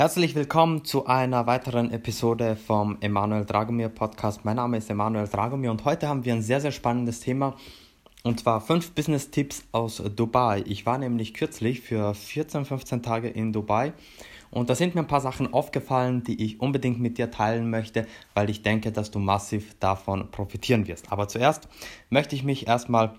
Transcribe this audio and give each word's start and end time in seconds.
Herzlich 0.00 0.34
willkommen 0.34 0.82
zu 0.86 1.04
einer 1.04 1.46
weiteren 1.46 1.90
Episode 1.90 2.56
vom 2.56 2.96
Emanuel 3.02 3.44
Dragomir 3.44 3.90
Podcast. 3.90 4.46
Mein 4.46 4.56
Name 4.56 4.78
ist 4.78 4.88
Emanuel 4.88 5.28
Dragomir 5.28 5.70
und 5.70 5.84
heute 5.84 6.08
haben 6.08 6.24
wir 6.24 6.32
ein 6.32 6.40
sehr, 6.40 6.62
sehr 6.62 6.72
spannendes 6.72 7.20
Thema 7.20 7.54
und 8.22 8.40
zwar 8.40 8.62
fünf 8.62 8.92
Business-Tipps 8.92 9.64
aus 9.72 10.02
Dubai. 10.16 10.64
Ich 10.66 10.86
war 10.86 10.96
nämlich 10.96 11.34
kürzlich 11.34 11.82
für 11.82 12.14
14, 12.14 12.64
15 12.64 13.02
Tage 13.02 13.28
in 13.28 13.52
Dubai 13.52 13.92
und 14.50 14.70
da 14.70 14.74
sind 14.74 14.94
mir 14.94 15.02
ein 15.02 15.06
paar 15.06 15.20
Sachen 15.20 15.52
aufgefallen, 15.52 16.24
die 16.24 16.42
ich 16.42 16.62
unbedingt 16.62 16.98
mit 16.98 17.18
dir 17.18 17.30
teilen 17.30 17.68
möchte, 17.68 18.06
weil 18.32 18.48
ich 18.48 18.62
denke, 18.62 18.92
dass 18.92 19.10
du 19.10 19.18
massiv 19.18 19.78
davon 19.80 20.30
profitieren 20.30 20.88
wirst. 20.88 21.12
Aber 21.12 21.28
zuerst 21.28 21.68
möchte 22.08 22.34
ich 22.34 22.42
mich 22.42 22.66
erstmal 22.66 23.16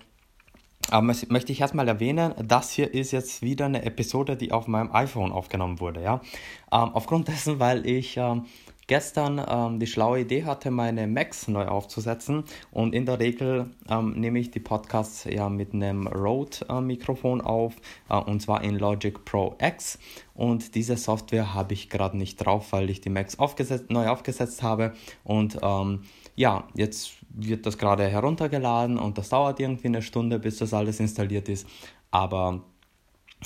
aber 0.89 1.15
möchte 1.29 1.51
ich 1.51 1.61
erstmal 1.61 1.87
erwähnen, 1.87 2.33
das 2.45 2.71
hier 2.71 2.93
ist 2.93 3.11
jetzt 3.11 3.41
wieder 3.41 3.65
eine 3.65 3.83
Episode, 3.85 4.35
die 4.35 4.51
auf 4.51 4.67
meinem 4.67 4.93
iPhone 4.93 5.31
aufgenommen 5.31 5.79
wurde. 5.79 6.01
Ja? 6.01 6.21
Ähm, 6.71 6.89
aufgrund 6.93 7.27
dessen, 7.29 7.59
weil 7.59 7.85
ich 7.85 8.17
ähm, 8.17 8.45
gestern 8.91 9.41
ähm, 9.47 9.79
die 9.79 9.87
schlaue 9.87 10.19
Idee 10.19 10.43
hatte, 10.43 10.69
meine 10.69 11.07
Macs 11.07 11.47
neu 11.47 11.65
aufzusetzen 11.65 12.43
und 12.71 12.93
in 12.93 13.05
der 13.05 13.19
Regel 13.19 13.69
ähm, 13.89 14.19
nehme 14.19 14.39
ich 14.39 14.51
die 14.51 14.59
Podcasts 14.59 15.23
ja 15.23 15.47
mit 15.47 15.73
einem 15.73 16.07
Rode-Mikrofon 16.07 17.39
äh, 17.39 17.43
auf 17.43 17.75
äh, 18.09 18.17
und 18.17 18.41
zwar 18.41 18.63
in 18.63 18.77
Logic 18.77 19.23
Pro 19.23 19.55
X 19.61 19.97
und 20.33 20.75
diese 20.75 20.97
Software 20.97 21.53
habe 21.53 21.73
ich 21.73 21.89
gerade 21.89 22.17
nicht 22.17 22.35
drauf, 22.37 22.73
weil 22.73 22.89
ich 22.89 22.99
die 22.99 23.09
Macs 23.09 23.39
aufgesetzt, 23.39 23.89
neu 23.89 24.09
aufgesetzt 24.09 24.61
habe 24.61 24.91
und 25.23 25.59
ähm, 25.61 26.01
ja, 26.35 26.67
jetzt 26.75 27.13
wird 27.33 27.65
das 27.65 27.77
gerade 27.77 28.07
heruntergeladen 28.07 28.97
und 28.97 29.17
das 29.17 29.29
dauert 29.29 29.59
irgendwie 29.59 29.87
eine 29.87 30.01
Stunde, 30.01 30.39
bis 30.39 30.57
das 30.57 30.73
alles 30.73 30.99
installiert 30.99 31.49
ist. 31.49 31.67
Aber 32.11 32.63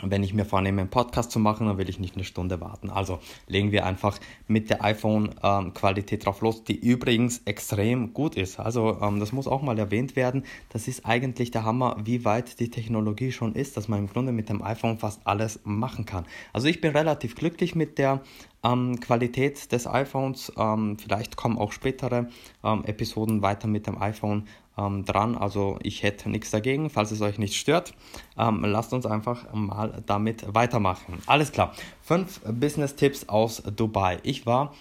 wenn 0.04 0.24
ich 0.24 0.34
mir 0.34 0.46
vornehme, 0.46 0.82
einen 0.82 0.90
Podcast 0.90 1.32
zu 1.32 1.40
machen, 1.40 1.68
dann 1.68 1.78
will 1.78 1.90
ich 1.90 2.00
nicht 2.00 2.16
eine 2.16 2.24
Stunde 2.24 2.60
warten. 2.60 2.90
Also 2.90 3.20
legen 3.48 3.72
wir 3.72 3.86
einfach 3.86 4.20
mit 4.48 4.70
der 4.70 4.84
iPhone-Qualität 4.84 6.22
ähm, 6.22 6.26
drauf 6.26 6.42
los, 6.42 6.64
die 6.64 6.76
übrigens 6.76 7.42
extrem 7.46 8.14
gut 8.14 8.36
ist. 8.36 8.60
Also 8.60 9.00
ähm, 9.02 9.20
das 9.20 9.32
muss 9.32 9.48
auch 9.48 9.62
mal 9.62 9.78
erwähnt 9.80 10.16
werden. 10.16 10.44
Das 10.70 10.88
ist 10.88 11.06
eigentlich 11.06 11.52
der 11.52 11.64
Hammer, 11.64 11.98
wie 12.04 12.26
weit 12.26 12.60
die 12.60 12.70
Technologie 12.70 13.32
schon 13.32 13.56
ist, 13.56 13.78
dass 13.78 13.88
man 13.88 14.00
im 14.00 14.08
Grunde 14.08 14.32
mit 14.32 14.50
dem 14.50 14.62
iPhone 14.62 14.98
fast 14.98 15.22
alles 15.26 15.62
machen 15.64 16.06
kann. 16.06 16.26
Also 16.52 16.68
ich 16.68 16.82
bin 16.82 16.92
relativ 16.92 17.36
glücklich 17.36 17.76
mit 17.76 17.98
der 17.98 18.22
ähm, 18.64 19.00
Qualität 19.00 19.72
des 19.72 19.88
iPhones. 19.88 20.52
Ähm, 20.58 20.98
vielleicht 20.98 21.38
kommen 21.38 21.58
auch 21.58 21.72
spätere 21.72 22.28
ähm, 22.64 22.84
Episoden 22.86 23.42
weiter 23.42 23.68
mit 23.68 23.88
dem 23.88 24.02
iPhone 24.02 24.48
ähm, 24.78 25.06
dran. 25.06 25.38
Also 25.38 25.78
ich 25.82 26.04
hätte 26.04 26.30
nichts 26.30 26.52
dagegen, 26.52 26.90
falls 26.90 27.12
es 27.12 27.22
euch 27.22 27.38
nicht 27.38 27.56
stört. 27.56 27.94
Ähm, 28.38 28.64
lasst 28.66 28.94
uns 28.94 29.06
einfach 29.06 29.52
mal 29.54 30.04
damit 30.06 30.54
weitermachen. 30.54 31.20
Alles 31.26 31.52
klar. 31.52 31.74
Fünf 32.02 32.42
Business-Tipps 32.42 33.30
aus 33.30 33.64
Dubai. 33.76 34.20
Ich 34.24 34.46
war 34.46 34.74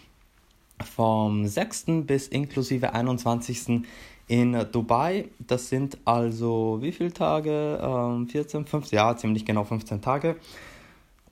vom 0.85 1.47
6. 1.47 1.85
bis 2.07 2.29
inklusive 2.29 2.93
21. 2.93 3.83
in 4.27 4.67
Dubai. 4.73 5.29
Das 5.39 5.69
sind 5.69 5.99
also 6.05 6.79
wie 6.81 6.93
viele 6.93 7.13
Tage? 7.13 7.79
Ähm, 7.83 8.29
14, 8.29 8.67
15, 8.67 8.97
ja, 8.97 9.17
ziemlich 9.17 9.45
genau 9.45 9.65
15 9.65 10.01
Tage. 10.01 10.37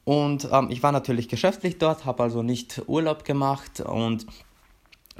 Und 0.04 0.48
ähm, 0.50 0.68
ich 0.70 0.82
war 0.82 0.92
natürlich 0.92 1.28
geschäftlich 1.28 1.78
dort, 1.78 2.04
habe 2.04 2.24
also 2.24 2.42
nicht 2.42 2.82
Urlaub 2.88 3.24
gemacht 3.24 3.80
und 3.80 4.26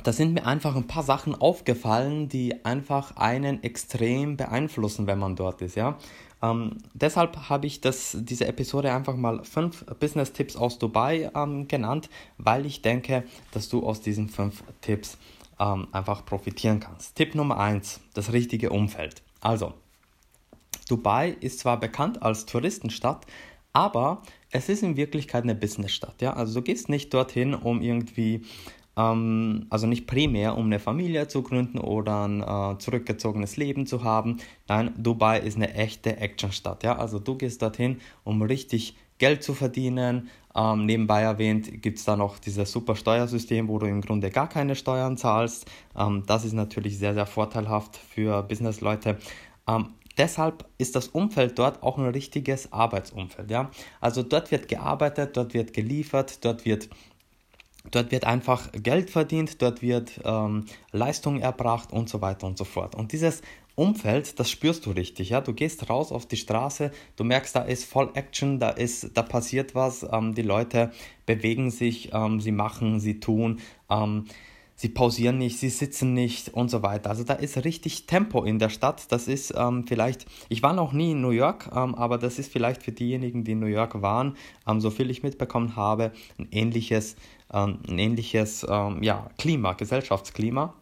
da 0.02 0.12
sind 0.12 0.34
mir 0.34 0.46
einfach 0.46 0.74
ein 0.74 0.86
paar 0.86 1.02
Sachen 1.02 1.34
aufgefallen, 1.34 2.28
die 2.28 2.64
einfach 2.64 3.16
einen 3.16 3.62
extrem 3.62 4.36
beeinflussen, 4.36 5.06
wenn 5.06 5.18
man 5.18 5.36
dort 5.36 5.62
ist, 5.62 5.76
ja. 5.76 5.98
Ähm, 6.42 6.78
deshalb 6.92 7.48
habe 7.48 7.66
ich 7.66 7.80
das, 7.80 8.16
diese 8.20 8.46
Episode 8.46 8.92
einfach 8.92 9.14
mal 9.14 9.44
fünf 9.44 9.84
Business-Tipps 10.00 10.56
aus 10.56 10.78
Dubai 10.78 11.30
ähm, 11.36 11.68
genannt, 11.68 12.10
weil 12.38 12.66
ich 12.66 12.82
denke, 12.82 13.24
dass 13.52 13.68
du 13.68 13.86
aus 13.86 14.00
diesen 14.00 14.28
fünf 14.28 14.64
Tipps 14.80 15.18
ähm, 15.60 15.86
einfach 15.92 16.24
profitieren 16.24 16.80
kannst. 16.80 17.14
Tipp 17.14 17.36
Nummer 17.36 17.58
eins: 17.58 18.00
das 18.14 18.32
richtige 18.32 18.70
Umfeld. 18.70 19.22
Also, 19.40 19.74
Dubai 20.88 21.36
ist 21.40 21.60
zwar 21.60 21.78
bekannt 21.78 22.22
als 22.22 22.44
Touristenstadt, 22.44 23.24
aber 23.72 24.22
es 24.50 24.68
ist 24.68 24.82
in 24.82 24.96
Wirklichkeit 24.96 25.44
eine 25.44 25.54
Businessstadt. 25.54 26.20
Ja? 26.20 26.34
Also 26.34 26.60
du 26.60 26.62
gehst 26.62 26.88
nicht 26.88 27.14
dorthin, 27.14 27.54
um 27.54 27.80
irgendwie 27.80 28.42
ähm, 28.96 29.66
also 29.70 29.86
nicht 29.86 30.06
primär, 30.06 30.56
um 30.56 30.66
eine 30.66 30.78
Familie 30.78 31.28
zu 31.28 31.42
gründen 31.42 31.78
oder 31.78 32.26
ein 32.26 32.42
äh, 32.42 32.78
zurückgezogenes 32.78 33.56
Leben 33.56 33.86
zu 33.86 34.04
haben. 34.04 34.38
Nein, 34.68 34.92
Dubai 34.96 35.40
ist 35.40 35.56
eine 35.56 35.74
echte 35.74 36.16
Actionstadt. 36.18 36.82
Ja? 36.82 36.96
Also 36.96 37.18
du 37.18 37.36
gehst 37.36 37.62
dorthin, 37.62 38.00
um 38.24 38.42
richtig 38.42 38.96
Geld 39.18 39.42
zu 39.42 39.54
verdienen. 39.54 40.28
Ähm, 40.54 40.84
nebenbei 40.84 41.22
erwähnt 41.22 41.80
gibt 41.80 41.98
es 41.98 42.04
da 42.04 42.16
noch 42.16 42.38
dieses 42.38 42.72
super 42.72 42.96
Steuersystem, 42.96 43.68
wo 43.68 43.78
du 43.78 43.86
im 43.86 44.00
Grunde 44.00 44.30
gar 44.30 44.48
keine 44.48 44.74
Steuern 44.74 45.16
zahlst. 45.16 45.70
Ähm, 45.96 46.24
das 46.26 46.44
ist 46.44 46.52
natürlich 46.52 46.98
sehr, 46.98 47.14
sehr 47.14 47.26
vorteilhaft 47.26 47.96
für 47.96 48.42
Businessleute. 48.42 49.18
Ähm, 49.68 49.94
deshalb 50.18 50.66
ist 50.76 50.96
das 50.96 51.08
Umfeld 51.08 51.58
dort 51.58 51.82
auch 51.82 51.98
ein 51.98 52.06
richtiges 52.06 52.72
Arbeitsumfeld. 52.72 53.50
Ja? 53.50 53.70
Also 54.00 54.22
dort 54.22 54.50
wird 54.50 54.68
gearbeitet, 54.68 55.36
dort 55.36 55.54
wird 55.54 55.72
geliefert, 55.72 56.44
dort 56.44 56.64
wird 56.66 56.90
Dort 57.90 58.12
wird 58.12 58.24
einfach 58.24 58.70
Geld 58.72 59.10
verdient, 59.10 59.60
dort 59.60 59.82
wird 59.82 60.20
ähm, 60.24 60.66
Leistung 60.92 61.40
erbracht 61.40 61.92
und 61.92 62.08
so 62.08 62.20
weiter 62.20 62.46
und 62.46 62.56
so 62.56 62.64
fort. 62.64 62.94
Und 62.94 63.12
dieses 63.12 63.42
Umfeld, 63.74 64.38
das 64.38 64.50
spürst 64.50 64.86
du 64.86 64.90
richtig, 64.90 65.30
ja. 65.30 65.40
Du 65.40 65.54
gehst 65.54 65.88
raus 65.88 66.12
auf 66.12 66.26
die 66.26 66.36
Straße, 66.36 66.92
du 67.16 67.24
merkst, 67.24 67.56
da 67.56 67.62
ist 67.62 67.84
voll 67.84 68.10
Action, 68.14 68.58
da 68.58 68.70
ist, 68.70 69.10
da 69.14 69.22
passiert 69.22 69.74
was, 69.74 70.06
ähm, 70.10 70.34
die 70.34 70.42
Leute 70.42 70.92
bewegen 71.26 71.70
sich, 71.70 72.10
ähm, 72.12 72.40
sie 72.40 72.52
machen, 72.52 73.00
sie 73.00 73.18
tun. 73.18 73.60
Ähm, 73.90 74.26
sie 74.82 74.88
pausieren 74.88 75.38
nicht, 75.38 75.58
sie 75.58 75.68
sitzen 75.68 76.12
nicht 76.12 76.48
und 76.48 76.68
so 76.68 76.82
weiter. 76.82 77.10
Also 77.10 77.22
da 77.22 77.34
ist 77.34 77.64
richtig 77.64 78.06
Tempo 78.06 78.42
in 78.42 78.58
der 78.58 78.68
Stadt. 78.68 79.12
Das 79.12 79.28
ist 79.28 79.54
ähm, 79.56 79.84
vielleicht, 79.86 80.26
ich 80.48 80.62
war 80.62 80.72
noch 80.72 80.92
nie 80.92 81.12
in 81.12 81.20
New 81.20 81.30
York, 81.30 81.70
ähm, 81.72 81.94
aber 81.94 82.18
das 82.18 82.40
ist 82.40 82.52
vielleicht 82.52 82.82
für 82.82 82.90
diejenigen, 82.90 83.44
die 83.44 83.52
in 83.52 83.60
New 83.60 83.66
York 83.66 84.02
waren, 84.02 84.36
ähm, 84.66 84.80
so 84.80 84.90
viel 84.90 85.10
ich 85.10 85.22
mitbekommen 85.22 85.76
habe, 85.76 86.10
ein 86.36 86.48
ähnliches, 86.50 87.14
ein 87.56 87.98
ähnliches 87.98 88.66
ähm, 88.68 89.02
ja, 89.02 89.30
Klima, 89.38 89.74
Gesellschaftsklima. 89.74 90.74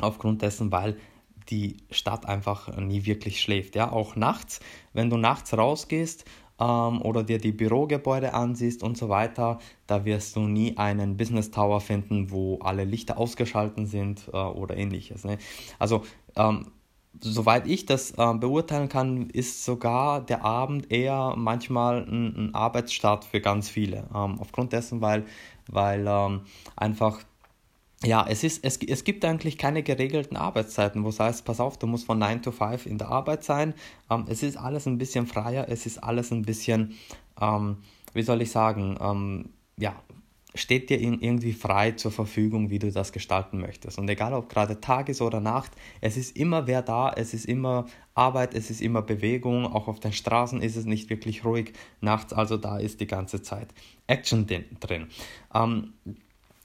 Aufgrund 0.00 0.42
dessen, 0.42 0.72
weil 0.72 0.96
die 1.50 1.76
Stadt 1.90 2.26
einfach 2.26 2.76
nie 2.76 3.04
wirklich 3.04 3.40
schläft. 3.40 3.76
Ja, 3.76 3.92
auch 3.92 4.16
nachts, 4.16 4.60
wenn 4.92 5.10
du 5.10 5.16
nachts 5.16 5.56
rausgehst 5.56 6.24
ähm, 6.60 7.02
oder 7.02 7.22
dir 7.22 7.38
die 7.38 7.52
Bürogebäude 7.52 8.34
ansiehst 8.34 8.82
und 8.82 8.96
so 8.96 9.08
weiter, 9.08 9.58
da 9.86 10.04
wirst 10.04 10.36
du 10.36 10.40
nie 10.40 10.76
einen 10.76 11.16
Business 11.16 11.50
Tower 11.50 11.80
finden, 11.80 12.30
wo 12.30 12.58
alle 12.60 12.84
Lichter 12.84 13.18
ausgeschaltet 13.18 13.88
sind 13.88 14.28
äh, 14.32 14.36
oder 14.36 14.76
ähnliches. 14.76 15.24
Ne? 15.24 15.38
Also 15.78 16.04
ähm, 16.36 16.66
soweit 17.20 17.66
ich 17.66 17.86
das 17.86 18.12
äh, 18.12 18.34
beurteilen 18.34 18.88
kann, 18.88 19.28
ist 19.30 19.64
sogar 19.64 20.20
der 20.24 20.44
Abend 20.44 20.90
eher 20.90 21.34
manchmal 21.36 22.04
ein, 22.04 22.34
ein 22.36 22.54
Arbeitsstart 22.54 23.24
für 23.24 23.40
ganz 23.40 23.68
viele. 23.68 24.08
Ähm, 24.14 24.38
aufgrund 24.40 24.72
dessen, 24.72 25.00
weil, 25.00 25.24
weil 25.72 26.06
ähm, 26.06 26.42
einfach 26.76 27.20
ja, 28.04 28.26
es, 28.28 28.42
ist, 28.42 28.64
es, 28.64 28.78
es 28.78 29.04
gibt 29.04 29.24
eigentlich 29.24 29.58
keine 29.58 29.82
geregelten 29.82 30.36
Arbeitszeiten, 30.36 31.04
wo 31.04 31.08
es 31.08 31.20
heißt, 31.20 31.44
pass 31.44 31.60
auf, 31.60 31.78
du 31.78 31.86
musst 31.86 32.06
von 32.06 32.18
9 32.18 32.42
to 32.42 32.50
5 32.50 32.86
in 32.86 32.98
der 32.98 33.08
Arbeit 33.08 33.44
sein. 33.44 33.74
Ähm, 34.10 34.24
es 34.28 34.42
ist 34.42 34.56
alles 34.56 34.86
ein 34.86 34.98
bisschen 34.98 35.26
freier, 35.26 35.66
es 35.68 35.86
ist 35.86 36.02
alles 36.02 36.32
ein 36.32 36.42
bisschen, 36.42 36.98
ähm, 37.40 37.78
wie 38.12 38.22
soll 38.22 38.42
ich 38.42 38.50
sagen, 38.50 38.98
ähm, 39.00 39.50
ja, 39.76 39.94
steht 40.54 40.90
dir 40.90 41.00
irgendwie 41.00 41.52
frei 41.52 41.92
zur 41.92 42.12
Verfügung, 42.12 42.70
wie 42.70 42.78
du 42.78 42.90
das 42.90 43.12
gestalten 43.12 43.58
möchtest. 43.58 43.98
Und 43.98 44.08
egal 44.08 44.34
ob 44.34 44.48
gerade 44.48 44.80
Tag 44.80 45.08
ist 45.08 45.22
oder 45.22 45.40
Nacht, 45.40 45.72
es 46.00 46.16
ist 46.16 46.36
immer 46.36 46.66
wer 46.66 46.82
da, 46.82 47.12
es 47.14 47.34
ist 47.34 47.46
immer 47.46 47.86
Arbeit, 48.14 48.54
es 48.54 48.70
ist 48.70 48.80
immer 48.80 49.02
Bewegung, 49.02 49.66
auch 49.66 49.88
auf 49.88 50.00
den 50.00 50.12
Straßen 50.12 50.60
ist 50.60 50.76
es 50.76 50.84
nicht 50.84 51.08
wirklich 51.10 51.44
ruhig, 51.44 51.72
nachts 52.00 52.32
also 52.32 52.56
da 52.56 52.78
ist 52.78 53.00
die 53.00 53.06
ganze 53.06 53.42
Zeit 53.42 53.68
Action 54.06 54.46
drin. 54.46 55.08
Ähm, 55.54 55.94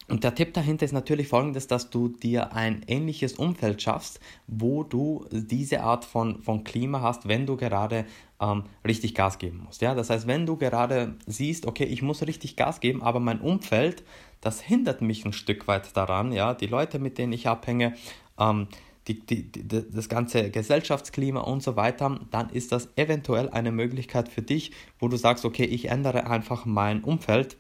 und 0.10 0.24
der 0.24 0.36
Tipp 0.36 0.54
dahinter 0.54 0.86
ist 0.86 0.94
natürlich 0.94 1.28
folgendes, 1.28 1.68
dass 1.68 1.90
du 1.90 2.08
dir 2.08 2.54
ein 2.54 2.82
ähnliches 2.88 3.34
Umfeld 3.34 3.82
schaffst, 3.82 4.22
wo 4.48 4.84
du 4.84 5.26
diese 5.32 5.82
Art 5.82 6.06
von, 6.06 6.42
von 6.42 6.64
Klima 6.64 7.02
hast, 7.02 7.28
wenn 7.28 7.46
du 7.46 7.58
gerade 7.58 8.06
ähm, 8.40 8.64
richtig 8.86 9.16
Gas 9.16 9.38
geben 9.38 9.64
musst. 9.66 9.82
Ja? 9.82 9.96
Das 9.96 10.10
heißt, 10.10 10.26
wenn 10.26 10.46
du 10.46 10.56
gerade 10.56 11.16
siehst, 11.26 11.66
okay, 11.66 11.84
ich 11.84 12.02
muss 12.02 12.26
richtig 12.26 12.56
Gas 12.56 12.80
geben, 12.80 13.02
aber 13.04 13.20
mein 13.20 13.42
Umfeld, 13.42 14.04
das 14.40 14.62
hindert 14.62 15.02
mich 15.02 15.26
ein 15.26 15.34
Stück 15.34 15.68
weit 15.68 15.96
daran, 15.98 16.32
ja, 16.32 16.54
die 16.54 16.68
Leute, 16.68 17.00
mit 17.00 17.18
denen 17.18 17.34
ich 17.34 17.48
abhänge, 17.48 17.94
ähm, 18.40 18.68
die, 19.10 19.26
die, 19.26 19.52
die, 19.52 19.68
das 19.68 20.08
ganze 20.08 20.52
Gesellschaftsklima 20.52 21.42
und 21.42 21.64
so 21.64 21.76
weiter, 21.76 22.20
dann 22.32 22.50
ist 22.50 22.72
das 22.72 22.90
eventuell 22.96 23.50
eine 23.50 23.72
Möglichkeit 23.72 24.30
für 24.30 24.42
dich, 24.42 24.72
wo 25.00 25.08
du 25.08 25.18
sagst, 25.18 25.44
okay, 25.44 25.66
ich 25.66 25.90
ändere 25.90 26.28
einfach 26.28 26.66
mein 26.66 27.04
Umfeld 27.04 27.58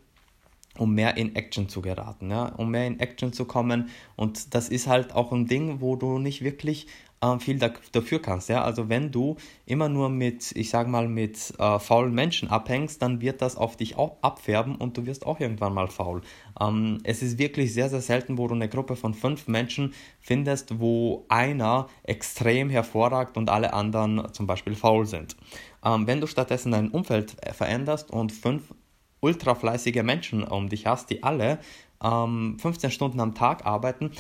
um 0.78 0.94
mehr 0.94 1.18
in 1.18 1.36
Action 1.36 1.70
zu 1.70 1.82
geraten, 1.82 2.30
ja, 2.30 2.48
um 2.56 2.72
mehr 2.72 2.88
in 2.88 3.00
Action 3.00 3.34
zu 3.34 3.46
kommen. 3.46 3.90
Und 4.16 4.54
das 4.54 4.70
ist 4.70 4.88
halt 4.88 5.14
auch 5.14 5.32
ein 5.32 5.48
Ding, 5.48 5.82
wo 5.82 5.96
du 5.96 6.20
nicht 6.20 6.44
wirklich 6.44 6.88
äh, 7.22 7.40
viel 7.40 7.58
da, 7.58 7.72
dafür 7.92 8.22
kannst, 8.22 8.50
ja. 8.50 8.64
Also 8.64 8.90
wenn 8.90 9.12
du 9.12 9.38
immer 9.66 9.90
nur 9.90 10.10
mit, 10.10 10.52
ich 10.56 10.70
sag 10.70 10.88
mal, 10.88 11.08
mit 11.08 11.54
äh, 11.58 11.80
faulen 11.80 12.14
Menschen 12.14 12.50
abhängst, 12.50 13.02
dann 13.02 13.22
wird 13.22 13.42
das 13.42 13.56
auf 13.58 13.76
dich 13.76 13.98
auch 13.98 14.18
abfärben 14.22 14.76
und 14.76 14.98
du 14.98 15.06
wirst 15.06 15.26
auch 15.26 15.40
irgendwann 15.40 15.74
mal 15.74 15.88
faul. 15.88 16.22
Ähm, 16.60 17.00
es 17.04 17.22
ist 17.22 17.40
wirklich 17.40 17.74
sehr, 17.74 17.90
sehr 17.90 18.02
selten, 18.02 18.38
wo 18.38 18.48
du 18.48 18.56
eine 18.56 18.70
Gruppe 18.70 18.96
von 18.96 19.14
fünf 19.14 19.48
Menschen 19.48 19.94
findest, 20.20 20.80
wo 20.80 21.26
einer 21.30 21.88
extrem 22.04 22.70
hervorragt 22.70 23.38
und 23.38 23.50
alle 23.50 23.74
anderen 23.74 24.32
zum 24.34 24.48
Beispiel 24.48 24.76
faul 24.76 25.06
sind. 25.06 25.36
Ähm, 25.84 26.06
wenn 26.08 26.22
du 26.22 26.28
stattdessen 26.28 26.72
dein 26.72 26.90
Umfeld 26.90 27.36
veränderst 27.54 28.12
und 28.12 28.32
fünf 28.32 28.74
ultra 29.20 29.56
fleißige 29.56 30.04
Menschen 30.04 30.44
um 30.44 30.70
dich 30.70 30.86
hast, 30.86 31.10
die 31.10 31.24
alle 31.24 31.60
ähm, 32.04 32.58
15 32.60 32.92
Stunden 32.92 33.20
am 33.20 33.36
Tag 33.36 33.66
arbeiten, 33.66 34.12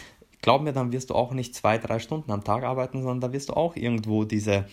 glaub 0.41 0.61
mir, 0.61 0.73
dann 0.73 0.91
wirst 0.91 1.09
du 1.09 1.15
auch 1.15 1.33
nicht 1.33 1.55
zwei, 1.55 1.77
drei 1.77 1.99
Stunden 1.99 2.31
am 2.31 2.43
Tag 2.43 2.63
arbeiten, 2.63 3.01
sondern 3.01 3.21
da 3.21 3.33
wirst 3.33 3.49
du 3.49 3.53
auch 3.53 3.75
irgendwo 3.75 4.23
diese, 4.23 4.65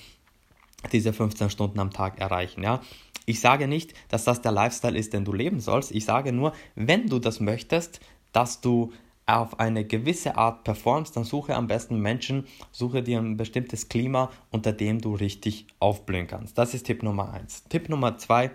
diese 0.93 1.12
15 1.12 1.50
Stunden 1.50 1.81
am 1.81 1.91
Tag 1.91 2.21
erreichen. 2.21 2.62
Ja? 2.62 2.81
Ich 3.26 3.41
sage 3.41 3.69
nicht, 3.69 3.94
dass 4.09 4.25
das 4.25 4.43
der 4.43 4.53
Lifestyle 4.53 4.99
ist, 4.99 5.12
den 5.12 5.25
du 5.25 5.32
leben 5.32 5.61
sollst. 5.61 5.93
Ich 5.93 6.05
sage 6.05 6.32
nur, 6.32 6.53
wenn 6.75 7.09
du 7.09 7.19
das 7.19 7.41
möchtest, 7.41 8.00
dass 8.32 8.61
du 8.61 8.93
auf 9.27 9.59
eine 9.59 9.87
gewisse 9.87 10.37
Art 10.37 10.65
performst, 10.65 11.17
dann 11.17 11.25
suche 11.25 11.55
am 11.55 11.67
besten 11.67 11.99
Menschen, 11.99 12.47
suche 12.73 13.03
dir 13.03 13.19
ein 13.19 13.38
bestimmtes 13.38 13.88
Klima, 13.88 14.31
unter 14.50 14.73
dem 14.73 15.00
du 15.00 15.15
richtig 15.15 15.67
aufblühen 15.79 16.27
kannst. 16.27 16.59
Das 16.59 16.75
ist 16.75 16.85
Tipp 16.85 17.03
Nummer 17.03 17.32
eins. 17.32 17.65
Tipp 17.70 17.88
Nummer 17.88 18.19
zwei 18.19 18.50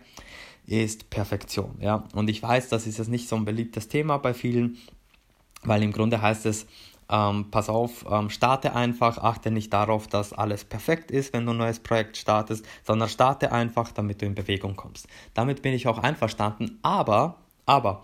ist 0.69 1.09
Perfektion. 1.09 1.77
Ja? 1.79 2.05
Und 2.13 2.29
ich 2.29 2.41
weiß, 2.41 2.69
das 2.69 2.87
ist 2.87 2.97
jetzt 2.97 3.09
nicht 3.09 3.27
so 3.27 3.35
ein 3.35 3.45
beliebtes 3.45 3.87
Thema 3.87 4.17
bei 4.17 4.33
vielen, 4.33 4.77
weil 5.63 5.83
im 5.83 5.91
Grunde 5.91 6.21
heißt 6.21 6.45
es, 6.45 6.67
ähm, 7.09 7.47
pass 7.49 7.69
auf, 7.69 8.05
ähm, 8.09 8.29
starte 8.29 8.75
einfach, 8.75 9.17
achte 9.17 9.49
nicht 9.49 9.73
darauf, 9.73 10.07
dass 10.07 10.31
alles 10.31 10.63
perfekt 10.63 11.09
ist, 11.09 11.33
wenn 11.33 11.45
du 11.45 11.53
ein 11.53 11.57
neues 11.57 11.79
Projekt 11.79 12.17
startest, 12.17 12.65
sondern 12.83 13.09
starte 13.09 13.51
einfach, 13.51 13.91
damit 13.91 14.21
du 14.21 14.27
in 14.27 14.35
Bewegung 14.35 14.75
kommst. 14.75 15.07
Damit 15.33 15.63
bin 15.63 15.73
ich 15.73 15.87
auch 15.87 15.97
einverstanden, 15.97 16.77
aber, 16.83 17.37
aber, 17.65 18.03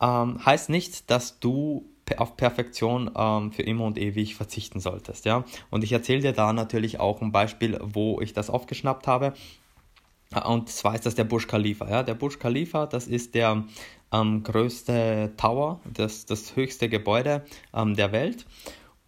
ähm, 0.00 0.44
heißt 0.44 0.70
nicht, 0.70 1.10
dass 1.10 1.40
du 1.40 1.84
auf 2.16 2.38
Perfektion 2.38 3.10
ähm, 3.14 3.52
für 3.52 3.62
immer 3.62 3.84
und 3.84 3.98
ewig 3.98 4.34
verzichten 4.34 4.80
solltest, 4.80 5.26
ja. 5.26 5.44
Und 5.68 5.84
ich 5.84 5.92
erzähle 5.92 6.22
dir 6.22 6.32
da 6.32 6.54
natürlich 6.54 7.00
auch 7.00 7.20
ein 7.20 7.32
Beispiel, 7.32 7.78
wo 7.82 8.22
ich 8.22 8.32
das 8.32 8.48
aufgeschnappt 8.48 9.06
habe. 9.06 9.34
Und 10.44 10.68
zwar 10.68 10.94
ist 10.94 11.06
das 11.06 11.14
der 11.14 11.24
Burj 11.24 11.46
Khalifa. 11.46 11.88
Ja? 11.88 12.02
Der 12.02 12.14
Burj 12.14 12.38
Khalifa, 12.38 12.86
das 12.86 13.06
ist 13.06 13.34
der 13.34 13.64
ähm, 14.12 14.42
größte 14.42 15.32
Tower, 15.36 15.80
das, 15.92 16.26
das 16.26 16.54
höchste 16.54 16.88
Gebäude 16.88 17.44
ähm, 17.74 17.94
der 17.94 18.12
Welt. 18.12 18.46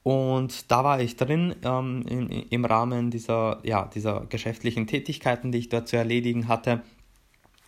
Und 0.02 0.70
da 0.70 0.82
war 0.82 1.00
ich 1.00 1.16
drin 1.16 1.54
ähm, 1.62 2.04
im, 2.08 2.28
im 2.28 2.64
Rahmen 2.64 3.10
dieser, 3.10 3.60
ja, 3.64 3.84
dieser 3.94 4.24
geschäftlichen 4.26 4.86
Tätigkeiten, 4.86 5.52
die 5.52 5.58
ich 5.58 5.68
dort 5.68 5.88
zu 5.88 5.96
erledigen 5.96 6.48
hatte, 6.48 6.80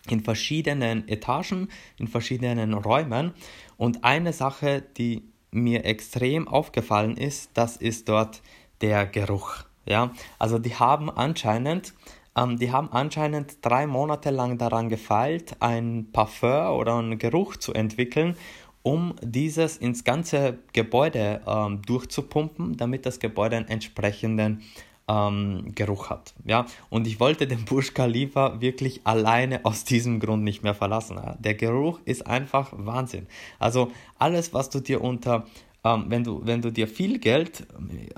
in 0.09 0.21
verschiedenen 0.21 1.07
Etagen, 1.07 1.69
in 1.97 2.07
verschiedenen 2.07 2.73
Räumen. 2.73 3.33
Und 3.77 4.03
eine 4.03 4.33
Sache, 4.33 4.83
die 4.97 5.23
mir 5.51 5.85
extrem 5.85 6.47
aufgefallen 6.47 7.15
ist, 7.15 7.51
das 7.53 7.77
ist 7.77 8.09
dort 8.09 8.41
der 8.81 9.05
Geruch. 9.05 9.63
Ja, 9.85 10.11
also 10.39 10.59
die 10.59 10.75
haben 10.75 11.09
anscheinend 11.09 11.93
ähm, 12.35 12.57
die 12.57 12.71
haben 12.71 12.89
anscheinend 12.91 13.57
drei 13.61 13.87
Monate 13.87 14.29
lang 14.29 14.57
daran 14.57 14.89
gefeilt, 14.89 15.55
ein 15.59 16.07
Parfum 16.11 16.77
oder 16.77 16.95
einen 16.95 17.17
Geruch 17.17 17.57
zu 17.57 17.73
entwickeln, 17.73 18.35
um 18.81 19.15
dieses 19.21 19.77
ins 19.77 20.03
ganze 20.03 20.59
Gebäude 20.73 21.41
ähm, 21.47 21.81
durchzupumpen, 21.83 22.75
damit 22.77 23.05
das 23.05 23.19
Gebäude 23.19 23.57
einen 23.57 23.67
entsprechenden 23.67 24.61
ähm, 25.07 25.71
Geruch 25.75 26.09
hat. 26.09 26.33
Ja? 26.45 26.65
Und 26.89 27.07
ich 27.07 27.19
wollte 27.19 27.47
den 27.47 27.65
Burj 27.65 27.93
Khalifa 27.93 28.61
wirklich 28.61 29.01
alleine 29.05 29.63
aus 29.65 29.83
diesem 29.83 30.19
Grund 30.19 30.43
nicht 30.43 30.63
mehr 30.63 30.75
verlassen. 30.75 31.19
Der 31.39 31.55
Geruch 31.55 31.99
ist 32.05 32.27
einfach 32.27 32.71
Wahnsinn. 32.73 33.27
Also 33.59 33.91
alles, 34.17 34.53
was 34.53 34.69
du 34.69 34.79
dir 34.79 35.01
unter 35.01 35.45
ähm, 35.83 36.05
wenn, 36.07 36.23
du, 36.23 36.41
wenn 36.45 36.61
du 36.61 36.71
dir 36.71 36.87
viel 36.87 37.19
Geld 37.19 37.67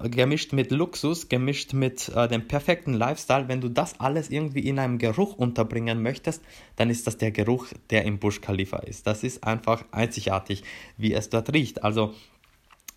äh, 0.02 0.10
gemischt 0.10 0.54
mit 0.54 0.72
Luxus, 0.72 1.30
gemischt 1.30 1.74
mit 1.74 2.10
äh, 2.10 2.28
dem 2.28 2.48
perfekten 2.48 2.94
Lifestyle, 2.94 3.48
wenn 3.48 3.62
du 3.62 3.70
das 3.70 4.00
alles 4.00 4.30
irgendwie 4.30 4.68
in 4.68 4.80
einem 4.80 4.98
Geruch 4.98 5.36
unterbringen 5.36 6.02
möchtest, 6.02 6.44
dann 6.76 6.90
ist 6.90 7.08
das 7.08 7.18
der 7.18 7.32
Geruch, 7.32 7.68
der 7.90 8.06
im 8.06 8.20
Busch 8.20 8.42
Khalifa 8.42 8.78
ist. 8.78 9.08
Das 9.08 9.24
ist 9.24 9.44
einfach 9.44 9.84
einzigartig, 9.92 10.64
wie 10.98 11.14
es 11.14 11.30
dort 11.30 11.54
riecht. 11.54 11.84
Also 11.84 12.14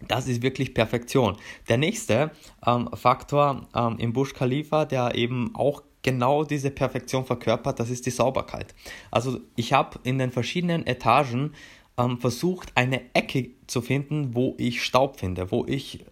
das 0.07 0.29
ist 0.29 0.43
wirklich 0.43 0.75
Perfektion. 0.75 1.37
Der 1.69 1.79
nächste 1.79 2.31
ähm, 2.65 2.89
Faktor 2.95 3.67
ähm, 3.75 3.97
im 3.99 4.13
Busch 4.13 4.35
Khalifa, 4.35 4.85
der 4.85 5.15
eben 5.15 5.55
auch 5.55 5.83
genau 6.03 6.45
diese 6.45 6.71
Perfektion 6.71 7.25
verkörpert, 7.25 7.81
das 7.81 7.91
ist 7.91 8.07
die 8.07 8.11
Sauberkeit. 8.11 8.75
Also 9.11 9.41
ich 9.57 9.73
habe 9.73 9.99
in 10.05 10.19
den 10.19 10.31
verschiedenen 10.31 10.87
Etagen 10.87 11.53
ähm, 11.99 12.19
versucht, 12.19 12.73
eine 12.77 13.15
Ecke 13.15 13.51
zu 13.67 13.83
finden, 13.83 14.35
wo 14.35 14.55
ich 14.59 14.83
Staub 14.83 15.19
finde, 15.19 15.51
wo 15.51 15.67
ich, 15.67 16.05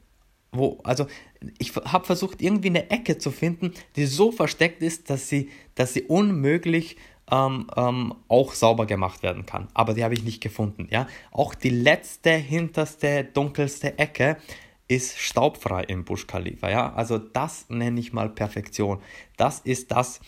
wo, 0.53 0.81
also 0.85 1.07
ich 1.59 1.75
habe 1.77 2.05
versucht, 2.05 2.43
irgendwie 2.43 2.69
eine 2.69 2.91
Ecke 2.91 3.19
zu 3.19 3.31
finden, 3.31 3.73
die 3.95 4.07
so 4.07 4.33
versteckt 4.33 4.83
ist, 4.83 5.09
dass 5.09 5.29
sie, 5.29 5.51
dass 5.75 5.95
sie 5.95 6.03
unmöglich 6.03 6.97
ähm, 7.31 7.67
ähm, 7.77 8.15
auch 8.29 8.53
sauber 8.53 8.87
gemacht 8.87 9.23
werden 9.23 9.47
kann. 9.47 9.69
Aber 9.75 9.95
die 9.95 10.05
habe 10.05 10.15
ich 10.15 10.23
nicht 10.23 10.41
gefunden. 10.41 10.89
Ja? 10.91 11.07
Auch 11.33 11.55
die 11.55 11.71
letzte, 11.71 12.31
hinterste, 12.31 13.25
dunkelste 13.25 13.99
Ecke 13.99 14.37
ist 14.89 15.19
staubfrei 15.19 15.83
im 15.85 16.05
Busch 16.05 16.27
Khalifa. 16.27 16.71
Ja? 16.71 16.93
Also 16.95 17.19
das 17.19 17.69
nenne 17.69 17.99
ich 17.99 18.13
mal 18.13 18.29
Perfektion. 18.29 19.01
Das 19.37 19.61
ist 19.61 19.91
das, 19.91 20.21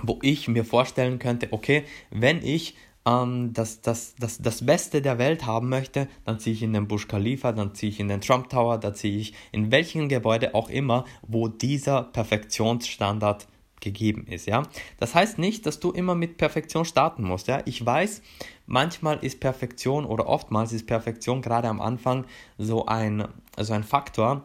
wo 0.00 0.18
ich 0.22 0.48
mir 0.48 0.64
vorstellen 0.64 1.18
könnte, 1.18 1.48
okay, 1.50 1.84
wenn 2.10 2.44
ich 2.44 2.76
ähm, 3.06 3.52
das, 3.52 3.80
das, 3.80 4.14
das, 4.18 4.38
das 4.38 4.64
Beste 4.64 5.02
der 5.02 5.18
Welt 5.18 5.46
haben 5.46 5.68
möchte, 5.68 6.08
dann 6.24 6.38
ziehe 6.38 6.54
ich 6.54 6.62
in 6.62 6.72
den 6.72 6.88
Bush 6.88 7.08
Khalifa, 7.08 7.52
dann 7.52 7.74
ziehe 7.74 7.90
ich 7.90 8.00
in 8.00 8.08
den 8.08 8.20
Trump 8.20 8.48
Tower, 8.48 8.78
da 8.78 8.94
ziehe 8.94 9.18
ich 9.18 9.34
in 9.50 9.70
welchem 9.70 10.08
Gebäude 10.08 10.54
auch 10.54 10.68
immer, 10.68 11.04
wo 11.22 11.48
dieser 11.48 12.02
Perfektionsstandard 12.02 13.48
gegeben 13.80 14.26
ist, 14.28 14.46
ja. 14.46 14.62
Das 14.98 15.14
heißt 15.14 15.38
nicht, 15.38 15.66
dass 15.66 15.80
du 15.80 15.90
immer 15.90 16.14
mit 16.14 16.38
Perfektion 16.38 16.84
starten 16.84 17.24
musst, 17.24 17.48
ja. 17.48 17.62
Ich 17.64 17.84
weiß, 17.84 18.22
manchmal 18.66 19.18
ist 19.18 19.40
Perfektion 19.40 20.04
oder 20.04 20.28
oftmals 20.28 20.72
ist 20.72 20.86
Perfektion 20.86 21.42
gerade 21.42 21.68
am 21.68 21.80
Anfang 21.80 22.24
so 22.58 22.86
ein, 22.86 23.26
so 23.58 23.72
ein 23.72 23.82
Faktor, 23.82 24.44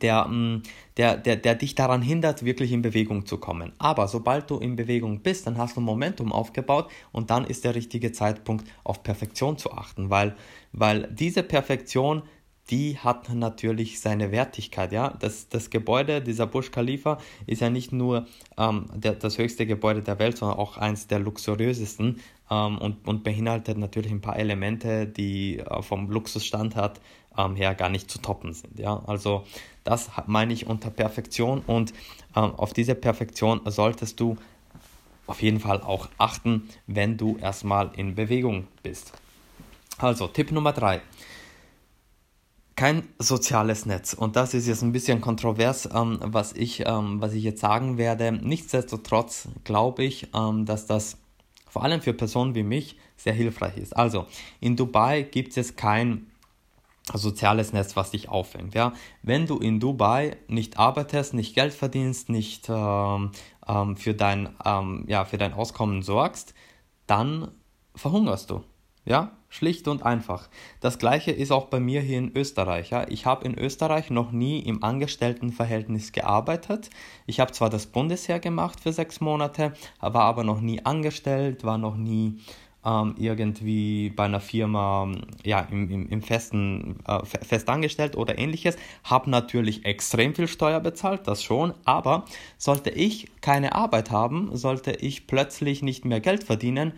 der, 0.00 0.26
mm, 0.26 0.62
der, 0.96 1.16
der, 1.16 1.36
der 1.36 1.54
dich 1.54 1.74
daran 1.74 2.02
hindert, 2.02 2.44
wirklich 2.44 2.72
in 2.72 2.82
Bewegung 2.82 3.26
zu 3.26 3.38
kommen. 3.38 3.72
Aber 3.78 4.08
sobald 4.08 4.50
du 4.50 4.58
in 4.58 4.76
Bewegung 4.76 5.20
bist, 5.20 5.46
dann 5.46 5.58
hast 5.58 5.76
du 5.76 5.80
Momentum 5.80 6.32
aufgebaut 6.32 6.90
und 7.12 7.30
dann 7.30 7.44
ist 7.44 7.64
der 7.64 7.74
richtige 7.74 8.12
Zeitpunkt, 8.12 8.66
auf 8.84 9.02
Perfektion 9.02 9.58
zu 9.58 9.72
achten, 9.72 10.10
weil, 10.10 10.34
weil 10.72 11.08
diese 11.12 11.42
Perfektion, 11.42 12.22
die 12.70 12.96
hat 12.96 13.28
natürlich 13.34 14.00
seine 14.00 14.30
Wertigkeit. 14.30 14.92
Ja? 14.92 15.10
Das, 15.10 15.48
das 15.48 15.70
Gebäude, 15.70 16.22
dieser 16.22 16.46
Burj 16.46 16.70
Khalifa, 16.70 17.18
ist 17.46 17.60
ja 17.60 17.70
nicht 17.70 17.92
nur 17.92 18.26
ähm, 18.56 18.86
der, 18.94 19.14
das 19.14 19.38
höchste 19.38 19.66
Gebäude 19.66 20.02
der 20.02 20.18
Welt, 20.18 20.38
sondern 20.38 20.58
auch 20.58 20.76
eines 20.76 21.08
der 21.08 21.18
luxuriösesten 21.18 22.20
ähm, 22.50 22.78
und, 22.78 23.06
und 23.06 23.24
beinhaltet 23.24 23.78
natürlich 23.78 24.12
ein 24.12 24.20
paar 24.20 24.38
Elemente, 24.38 25.06
die 25.06 25.58
äh, 25.58 25.82
vom 25.82 26.08
Luxusstandard 26.10 27.00
ähm, 27.36 27.56
her 27.56 27.74
gar 27.74 27.88
nicht 27.88 28.10
zu 28.10 28.20
toppen 28.20 28.52
sind. 28.52 28.78
Ja? 28.78 29.02
Also 29.06 29.44
das 29.84 30.10
meine 30.26 30.52
ich 30.52 30.66
unter 30.66 30.90
Perfektion 30.90 31.62
und 31.66 31.92
ähm, 32.36 32.54
auf 32.54 32.72
diese 32.72 32.94
Perfektion 32.94 33.60
solltest 33.66 34.20
du 34.20 34.36
auf 35.26 35.42
jeden 35.42 35.60
Fall 35.60 35.80
auch 35.80 36.08
achten, 36.18 36.68
wenn 36.86 37.16
du 37.16 37.38
erstmal 37.38 37.90
in 37.96 38.14
Bewegung 38.14 38.66
bist. 38.82 39.12
Also 39.98 40.26
Tipp 40.26 40.52
Nummer 40.52 40.72
3. 40.72 41.00
Kein 42.74 43.08
soziales 43.18 43.86
Netz. 43.86 44.14
Und 44.14 44.34
das 44.34 44.54
ist 44.54 44.66
jetzt 44.66 44.82
ein 44.82 44.92
bisschen 44.92 45.20
kontrovers, 45.20 45.88
ähm, 45.94 46.18
was, 46.22 46.52
ich, 46.54 46.84
ähm, 46.86 47.20
was 47.20 47.34
ich 47.34 47.44
jetzt 47.44 47.60
sagen 47.60 47.98
werde. 47.98 48.32
Nichtsdestotrotz 48.32 49.48
glaube 49.64 50.04
ich, 50.04 50.28
ähm, 50.34 50.66
dass 50.66 50.86
das 50.86 51.18
vor 51.68 51.84
allem 51.84 52.02
für 52.02 52.12
Personen 52.12 52.54
wie 52.54 52.62
mich 52.62 52.96
sehr 53.16 53.32
hilfreich 53.32 53.76
ist. 53.76 53.96
Also 53.96 54.26
in 54.60 54.76
Dubai 54.76 55.22
gibt 55.22 55.56
es 55.56 55.76
kein 55.76 56.26
soziales 57.12 57.72
Netz, 57.72 57.96
was 57.96 58.10
dich 58.10 58.28
auffängt. 58.28 58.74
Ja? 58.74 58.92
Wenn 59.22 59.46
du 59.46 59.58
in 59.58 59.80
Dubai 59.80 60.36
nicht 60.48 60.78
arbeitest, 60.78 61.34
nicht 61.34 61.54
Geld 61.54 61.72
verdienst, 61.72 62.28
nicht 62.28 62.68
ähm, 62.68 63.30
ähm, 63.66 63.96
für, 63.96 64.14
dein, 64.14 64.50
ähm, 64.64 65.04
ja, 65.08 65.24
für 65.24 65.38
dein 65.38 65.52
Auskommen 65.52 66.02
sorgst, 66.02 66.54
dann 67.06 67.50
verhungerst 67.94 68.50
du. 68.50 68.62
Ja, 69.04 69.32
schlicht 69.48 69.88
und 69.88 70.04
einfach. 70.04 70.48
Das 70.78 70.96
gleiche 70.98 71.32
ist 71.32 71.50
auch 71.50 71.66
bei 71.66 71.80
mir 71.80 72.00
hier 72.00 72.18
in 72.18 72.36
Österreich. 72.36 72.90
Ja. 72.90 73.04
Ich 73.08 73.26
habe 73.26 73.44
in 73.44 73.58
Österreich 73.58 74.10
noch 74.10 74.30
nie 74.30 74.60
im 74.60 74.84
Angestelltenverhältnis 74.84 76.12
gearbeitet. 76.12 76.88
Ich 77.26 77.40
habe 77.40 77.50
zwar 77.50 77.68
das 77.68 77.86
Bundesheer 77.86 78.38
gemacht 78.38 78.78
für 78.78 78.92
sechs 78.92 79.20
Monate, 79.20 79.72
war 79.98 80.22
aber 80.22 80.44
noch 80.44 80.60
nie 80.60 80.86
angestellt, 80.86 81.64
war 81.64 81.78
noch 81.78 81.96
nie 81.96 82.38
ähm, 82.84 83.14
irgendwie 83.18 84.10
bei 84.10 84.24
einer 84.24 84.40
Firma 84.40 85.10
ja, 85.44 85.60
im, 85.70 85.90
im, 85.90 86.08
im 86.08 86.22
festen, 86.22 86.96
äh, 87.06 87.24
festangestellt 87.24 88.16
oder 88.16 88.38
ähnliches, 88.38 88.76
habe 89.04 89.30
natürlich 89.30 89.84
extrem 89.84 90.34
viel 90.34 90.48
Steuer 90.48 90.80
bezahlt, 90.80 91.26
das 91.26 91.42
schon, 91.42 91.74
aber 91.84 92.24
sollte 92.58 92.90
ich 92.90 93.28
keine 93.40 93.74
Arbeit 93.74 94.10
haben, 94.10 94.56
sollte 94.56 94.92
ich 94.92 95.26
plötzlich 95.26 95.82
nicht 95.82 96.04
mehr 96.04 96.20
Geld 96.20 96.44
verdienen, 96.44 96.92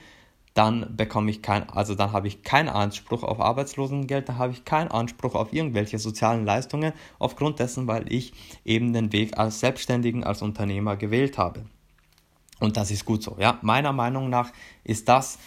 dann 0.55 0.97
bekomme 0.97 1.31
ich 1.33 1.43
kein, 1.43 1.69
also 1.69 1.97
dann 1.97 2.13
habe 2.13 2.29
ich 2.29 2.45
keinen 2.45 2.69
Anspruch 2.69 3.25
auf 3.25 3.41
Arbeitslosengeld, 3.41 4.29
dann 4.29 4.39
habe 4.39 4.53
ich 4.53 4.65
keinen 4.65 4.89
Anspruch 4.89 5.35
auf 5.35 5.53
irgendwelche 5.53 5.99
sozialen 5.99 6.45
Leistungen, 6.45 6.93
aufgrund 7.19 7.59
dessen, 7.59 7.89
weil 7.89 8.11
ich 8.13 8.33
eben 8.65 8.93
den 8.93 9.13
Weg 9.13 9.37
als 9.37 9.59
Selbstständigen, 9.59 10.23
als 10.23 10.43
Unternehmer 10.43 10.97
gewählt 10.97 11.39
habe. 11.39 11.65
Und 12.61 12.77
das 12.77 12.93
ist 12.93 13.05
gut 13.05 13.23
so. 13.23 13.37
Ja, 13.41 13.59
meiner 13.63 13.93
Meinung 13.93 14.31
nach 14.31 14.53
ist 14.85 15.09
das 15.09 15.39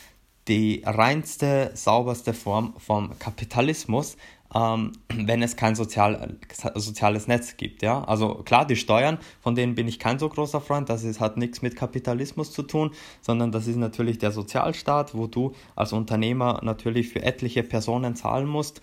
die 0.48 0.82
reinste, 0.86 1.72
sauberste 1.74 2.34
Form 2.34 2.74
vom 2.78 3.18
Kapitalismus, 3.20 4.18
ähm, 4.54 4.94
wenn 5.14 5.42
es 5.42 5.56
kein 5.56 5.76
sozial, 5.76 6.38
soziales 6.76 7.28
Netz 7.28 7.58
gibt. 7.58 7.82
Ja? 7.82 8.04
Also 8.04 8.36
klar, 8.36 8.66
die 8.66 8.76
Steuern, 8.76 9.18
von 9.42 9.56
denen 9.56 9.76
bin 9.76 9.88
ich 9.88 10.00
kein 10.00 10.20
so 10.20 10.30
großer 10.30 10.62
Freund, 10.62 10.90
das 10.90 11.04
ist, 11.04 11.20
hat 11.20 11.38
nichts 11.38 11.62
mit 11.62 11.76
Kapitalismus 11.76 12.52
zu 12.52 12.64
tun, 12.64 12.92
sondern 13.22 13.52
das 13.52 13.68
ist 13.68 13.76
natürlich 13.76 14.20
der 14.20 14.32
Sozialstaat, 14.32 15.16
wo 15.16 15.28
du 15.28 15.54
als 15.76 15.94
Unternehmer 15.94 16.62
natürlich 16.64 17.10
für 17.10 17.24
etliche 17.24 17.64
Personen 17.64 18.16
zahlen 18.16 18.48
musst, 18.48 18.82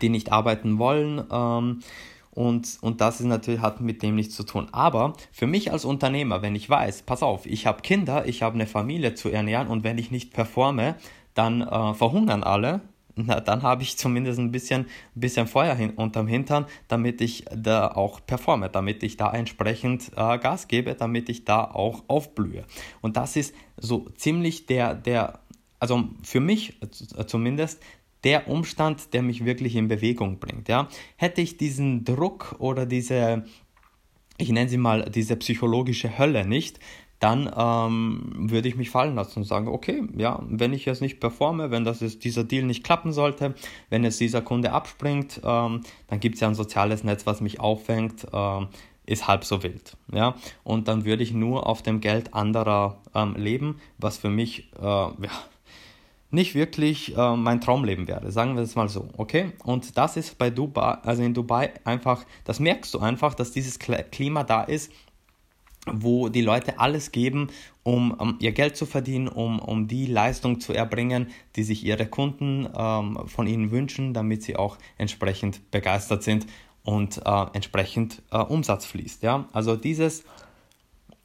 die 0.00 0.08
nicht 0.08 0.32
arbeiten 0.32 0.78
wollen. 0.78 1.24
Ähm, 1.30 1.80
und, 2.34 2.78
und 2.80 3.00
das 3.02 3.20
ist 3.20 3.26
natürlich, 3.26 3.60
hat 3.60 3.80
mit 3.80 4.02
dem 4.02 4.14
nichts 4.14 4.34
zu 4.34 4.42
tun. 4.42 4.68
Aber 4.72 5.12
für 5.32 5.46
mich 5.46 5.70
als 5.70 5.84
Unternehmer, 5.84 6.40
wenn 6.40 6.54
ich 6.54 6.68
weiß, 6.68 7.02
pass 7.02 7.22
auf, 7.22 7.44
ich 7.44 7.66
habe 7.66 7.82
Kinder, 7.82 8.26
ich 8.26 8.42
habe 8.42 8.54
eine 8.54 8.66
Familie 8.66 9.14
zu 9.14 9.28
ernähren 9.28 9.68
und 9.68 9.84
wenn 9.84 9.98
ich 9.98 10.10
nicht 10.10 10.32
performe, 10.32 10.96
dann 11.34 11.60
äh, 11.60 11.94
verhungern 11.94 12.42
alle, 12.42 12.80
na, 13.14 13.40
dann 13.40 13.62
habe 13.62 13.82
ich 13.82 13.98
zumindest 13.98 14.38
ein 14.38 14.50
bisschen, 14.50 14.86
bisschen 15.14 15.46
Feuer 15.46 15.74
hin, 15.74 15.90
unterm 15.90 16.26
Hintern, 16.26 16.64
damit 16.88 17.20
ich 17.20 17.44
da 17.54 17.88
auch 17.88 18.24
performe, 18.24 18.70
damit 18.70 19.02
ich 19.02 19.18
da 19.18 19.30
entsprechend 19.32 20.10
äh, 20.16 20.38
Gas 20.38 20.68
gebe, 20.68 20.94
damit 20.94 21.28
ich 21.28 21.44
da 21.44 21.64
auch 21.64 22.04
aufblühe. 22.08 22.64
Und 23.02 23.18
das 23.18 23.36
ist 23.36 23.54
so 23.76 24.08
ziemlich 24.16 24.64
der, 24.64 24.94
der 24.94 25.40
also 25.78 26.04
für 26.22 26.40
mich 26.40 26.78
zumindest 27.26 27.82
der 28.24 28.48
Umstand, 28.48 29.14
der 29.14 29.22
mich 29.22 29.44
wirklich 29.44 29.76
in 29.76 29.88
Bewegung 29.88 30.38
bringt. 30.38 30.68
Ja? 30.68 30.88
Hätte 31.16 31.40
ich 31.40 31.56
diesen 31.56 32.04
Druck 32.04 32.56
oder 32.58 32.86
diese, 32.86 33.44
ich 34.38 34.50
nenne 34.50 34.68
sie 34.68 34.76
mal, 34.76 35.10
diese 35.10 35.36
psychologische 35.36 36.18
Hölle 36.18 36.46
nicht, 36.46 36.78
dann 37.22 37.48
ähm, 37.56 38.32
würde 38.50 38.68
ich 38.68 38.74
mich 38.74 38.90
fallen 38.90 39.14
lassen 39.14 39.40
und 39.40 39.44
sagen, 39.44 39.68
okay, 39.68 40.02
ja, 40.16 40.42
wenn 40.48 40.72
ich 40.72 40.86
jetzt 40.86 41.00
nicht 41.00 41.20
performe, 41.20 41.70
wenn 41.70 41.84
das 41.84 42.02
ist, 42.02 42.24
dieser 42.24 42.42
Deal 42.42 42.64
nicht 42.64 42.82
klappen 42.82 43.12
sollte, 43.12 43.54
wenn 43.90 44.02
jetzt 44.02 44.18
dieser 44.18 44.42
Kunde 44.42 44.72
abspringt, 44.72 45.40
ähm, 45.44 45.82
dann 46.08 46.18
gibt 46.18 46.34
es 46.34 46.40
ja 46.40 46.48
ein 46.48 46.56
soziales 46.56 47.04
Netz, 47.04 47.24
was 47.24 47.40
mich 47.40 47.60
auffängt, 47.60 48.26
ähm, 48.32 48.66
ist 49.06 49.28
halb 49.28 49.44
so 49.44 49.62
wild. 49.62 49.96
Ja? 50.12 50.34
Und 50.64 50.88
dann 50.88 51.04
würde 51.04 51.22
ich 51.22 51.32
nur 51.32 51.68
auf 51.68 51.82
dem 51.82 52.00
Geld 52.00 52.34
anderer 52.34 53.00
ähm, 53.14 53.36
leben, 53.36 53.80
was 53.98 54.18
für 54.18 54.30
mich 54.30 54.72
äh, 54.80 54.82
ja, 54.82 55.12
nicht 56.32 56.54
wirklich 56.54 57.16
äh, 57.16 57.36
mein 57.36 57.60
Traumleben 57.60 58.08
wäre, 58.08 58.32
sagen 58.32 58.56
wir 58.56 58.62
es 58.62 58.74
mal 58.74 58.88
so, 58.88 59.08
okay? 59.16 59.52
Und 59.64 59.96
das 59.98 60.16
ist 60.16 60.38
bei 60.38 60.50
Dubai, 60.50 60.94
also 61.02 61.22
in 61.22 61.34
Dubai 61.34 61.72
einfach, 61.84 62.24
das 62.44 62.58
merkst 62.58 62.92
du 62.94 62.98
einfach, 63.00 63.34
dass 63.34 63.52
dieses 63.52 63.78
Klima 63.78 64.42
da 64.42 64.62
ist, 64.62 64.90
wo 65.86 66.28
die 66.28 66.40
Leute 66.40 66.78
alles 66.78 67.12
geben, 67.12 67.48
um, 67.82 68.12
um 68.12 68.36
ihr 68.40 68.52
Geld 68.52 68.76
zu 68.76 68.86
verdienen, 68.86 69.28
um, 69.28 69.58
um 69.58 69.88
die 69.88 70.06
Leistung 70.06 70.60
zu 70.60 70.72
erbringen, 70.72 71.28
die 71.56 71.64
sich 71.64 71.84
ihre 71.84 72.06
Kunden 72.06 72.68
ähm, 72.74 73.18
von 73.26 73.46
ihnen 73.46 73.70
wünschen, 73.70 74.14
damit 74.14 74.42
sie 74.42 74.56
auch 74.56 74.78
entsprechend 74.96 75.70
begeistert 75.70 76.22
sind 76.22 76.46
und 76.82 77.20
äh, 77.26 77.46
entsprechend 77.52 78.22
äh, 78.30 78.38
Umsatz 78.38 78.86
fließt. 78.86 79.22
Ja? 79.22 79.48
Also 79.52 79.76
dieses, 79.76 80.24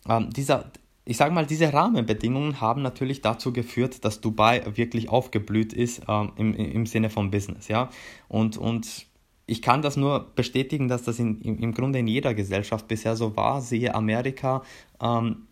ähm, 0.09 0.31
dieser, 0.31 0.71
ich 1.09 1.15
sage 1.15 1.33
mal, 1.33 1.45
diese 1.45 1.71
Rahmenbedingungen 1.71 2.59
haben 2.59 2.81
natürlich 2.81 3.21
dazu 3.21 3.53
geführt, 3.53 4.03
dass 4.03 4.19
Dubai 4.19 4.61
wirklich 4.75 5.07
aufgeblüht 5.07 5.71
ist 5.71 6.01
ähm, 6.09 6.33
im, 6.35 6.53
im 6.53 6.85
Sinne 6.85 7.09
von 7.09 7.31
Business, 7.31 7.69
ja. 7.69 7.89
Und, 8.27 8.57
und 8.57 9.07
ich 9.45 9.61
kann 9.61 9.81
das 9.81 9.95
nur 9.95 10.31
bestätigen, 10.35 10.89
dass 10.89 11.03
das 11.03 11.19
in, 11.19 11.39
im, 11.41 11.73
Grunde 11.73 11.99
in 11.99 12.07
jeder 12.07 12.33
Gesellschaft 12.33 12.89
bisher 12.89 13.15
so 13.15 13.37
war. 13.37 13.61
Siehe 13.61 13.95
Amerika, 13.95 14.63
ähm, 15.01 15.46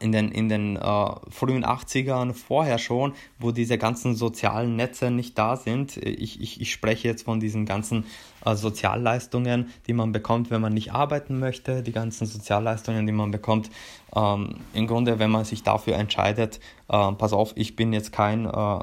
in 0.00 0.12
den, 0.12 0.30
in 0.30 0.50
den 0.50 0.76
äh, 0.76 1.06
frühen 1.30 1.64
80ern 1.64 2.34
vorher 2.34 2.78
schon, 2.78 3.14
wo 3.38 3.50
diese 3.50 3.78
ganzen 3.78 4.14
sozialen 4.14 4.76
Netze 4.76 5.10
nicht 5.10 5.38
da 5.38 5.56
sind. 5.56 5.96
Ich, 5.96 6.40
ich, 6.40 6.60
ich 6.60 6.70
spreche 6.70 7.08
jetzt 7.08 7.22
von 7.22 7.40
diesen 7.40 7.64
ganzen 7.64 8.04
äh, 8.44 8.54
Sozialleistungen, 8.56 9.70
die 9.86 9.94
man 9.94 10.12
bekommt, 10.12 10.50
wenn 10.50 10.60
man 10.60 10.74
nicht 10.74 10.92
arbeiten 10.92 11.38
möchte, 11.38 11.82
die 11.82 11.92
ganzen 11.92 12.26
Sozialleistungen, 12.26 13.06
die 13.06 13.12
man 13.12 13.30
bekommt. 13.30 13.70
Ähm, 14.14 14.56
Im 14.74 14.86
Grunde, 14.86 15.18
wenn 15.18 15.30
man 15.30 15.46
sich 15.46 15.62
dafür 15.62 15.96
entscheidet, 15.96 16.60
äh, 16.88 17.12
pass 17.12 17.32
auf, 17.32 17.52
ich 17.56 17.74
bin 17.74 17.94
jetzt 17.94 18.12
kein, 18.12 18.44
äh, 18.44 18.78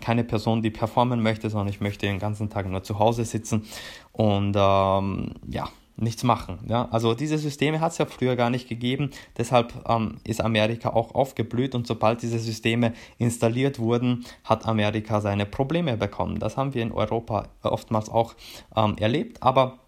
keine 0.00 0.22
Person, 0.22 0.62
die 0.62 0.70
performen 0.70 1.20
möchte, 1.20 1.50
sondern 1.50 1.68
ich 1.68 1.80
möchte 1.80 2.06
den 2.06 2.20
ganzen 2.20 2.48
Tag 2.48 2.68
nur 2.68 2.84
zu 2.84 3.00
Hause 3.00 3.24
sitzen 3.24 3.64
und 4.12 4.54
ähm, 4.56 5.34
ja, 5.48 5.68
nichts 5.96 6.24
machen. 6.24 6.58
Ja? 6.68 6.88
Also 6.90 7.14
diese 7.14 7.38
Systeme 7.38 7.80
hat 7.80 7.92
es 7.92 7.98
ja 7.98 8.06
früher 8.06 8.36
gar 8.36 8.50
nicht 8.50 8.68
gegeben, 8.68 9.10
deshalb 9.36 9.72
ähm, 9.88 10.16
ist 10.24 10.40
Amerika 10.40 10.90
auch 10.90 11.14
aufgeblüht 11.14 11.74
und 11.74 11.86
sobald 11.86 12.22
diese 12.22 12.38
Systeme 12.38 12.92
installiert 13.18 13.78
wurden, 13.78 14.24
hat 14.44 14.66
Amerika 14.66 15.20
seine 15.20 15.46
Probleme 15.46 15.96
bekommen. 15.96 16.38
Das 16.38 16.56
haben 16.56 16.74
wir 16.74 16.82
in 16.82 16.92
Europa 16.92 17.48
oftmals 17.62 18.08
auch 18.08 18.34
ähm, 18.76 18.96
erlebt, 18.98 19.42
aber 19.42 19.78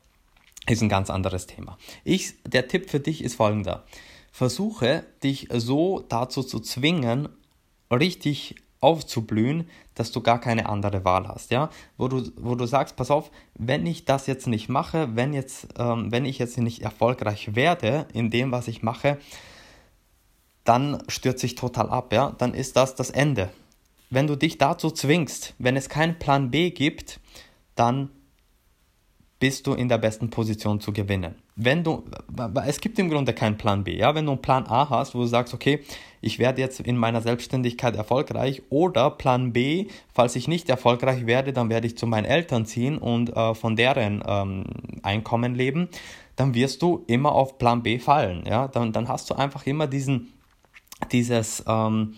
ist 0.66 0.82
ein 0.82 0.88
ganz 0.88 1.11
anderes 1.11 1.46
Thema. 1.46 1.76
Ich, 2.04 2.34
der 2.44 2.68
Tipp 2.68 2.88
für 2.88 3.00
dich 3.00 3.23
ist 3.23 3.34
folgender. 3.34 3.84
Versuche 4.32 5.04
dich 5.23 5.49
so 5.52 6.04
dazu 6.08 6.42
zu 6.42 6.58
zwingen, 6.61 7.28
richtig 7.90 8.56
aufzublühen, 8.84 9.68
dass 9.94 10.12
du 10.12 10.20
gar 10.20 10.38
keine 10.38 10.68
andere 10.68 11.04
Wahl 11.04 11.26
hast, 11.26 11.50
ja, 11.50 11.70
wo 11.96 12.06
du, 12.08 12.30
wo 12.36 12.54
du 12.54 12.66
sagst, 12.66 12.96
pass 12.96 13.10
auf, 13.10 13.30
wenn 13.54 13.86
ich 13.86 14.04
das 14.04 14.26
jetzt 14.26 14.46
nicht 14.46 14.68
mache, 14.68 15.16
wenn 15.16 15.32
jetzt, 15.32 15.68
ähm, 15.78 16.12
wenn 16.12 16.26
ich 16.26 16.38
jetzt 16.38 16.58
nicht 16.58 16.82
erfolgreich 16.82 17.56
werde 17.56 18.06
in 18.12 18.30
dem, 18.30 18.52
was 18.52 18.68
ich 18.68 18.82
mache, 18.82 19.18
dann 20.64 21.02
stürze 21.08 21.46
ich 21.46 21.54
total 21.54 21.88
ab, 21.88 22.12
ja, 22.12 22.34
dann 22.36 22.52
ist 22.52 22.76
das 22.76 22.94
das 22.94 23.10
Ende. 23.10 23.50
Wenn 24.10 24.26
du 24.26 24.36
dich 24.36 24.58
dazu 24.58 24.90
zwingst, 24.90 25.54
wenn 25.58 25.76
es 25.76 25.88
keinen 25.88 26.18
Plan 26.18 26.50
B 26.50 26.70
gibt, 26.70 27.20
dann 27.74 28.10
bist 29.40 29.66
du 29.66 29.72
in 29.72 29.88
der 29.88 29.98
besten 29.98 30.28
Position 30.30 30.80
zu 30.80 30.92
gewinnen. 30.92 31.34
Wenn 31.56 31.84
du, 31.84 32.04
es 32.66 32.80
gibt 32.80 32.99
im 32.99 33.08
Grunde 33.08 33.32
keinen 33.32 33.56
Plan 33.56 33.84
B, 33.84 33.96
ja, 33.96 34.14
wenn 34.14 34.26
du 34.26 34.32
einen 34.32 34.42
Plan 34.42 34.66
A 34.66 34.90
hast, 34.90 35.14
wo 35.14 35.20
du 35.20 35.26
sagst, 35.26 35.54
okay, 35.54 35.80
ich 36.20 36.40
werde 36.40 36.61
jetzt 36.61 36.80
in 36.80 36.96
meiner 36.96 37.20
Selbstständigkeit 37.20 37.94
erfolgreich 37.94 38.62
oder 38.70 39.11
Plan 39.11 39.52
B, 39.52 39.87
falls 40.12 40.34
ich 40.34 40.49
nicht 40.49 40.68
erfolgreich 40.68 41.26
werde, 41.26 41.52
dann 41.52 41.70
werde 41.70 41.87
ich 41.87 41.96
zu 41.96 42.08
meinen 42.08 42.25
Eltern 42.25 42.66
ziehen 42.66 42.99
und 42.99 43.37
äh, 43.37 43.54
von 43.54 43.76
deren 43.76 44.23
ähm, 44.26 44.64
Einkommen 45.02 45.54
leben, 45.54 45.88
dann 46.34 46.54
wirst 46.54 46.82
du 46.82 47.04
immer 47.06 47.32
auf 47.32 47.58
Plan 47.58 47.84
B 47.84 48.00
fallen, 48.00 48.44
ja, 48.46 48.66
dann, 48.66 48.92
dann 48.92 49.06
hast 49.06 49.30
du 49.30 49.34
einfach 49.34 49.64
immer 49.66 49.87
diesen, 49.87 50.32
dieses, 51.12 51.62
ähm, 51.68 52.14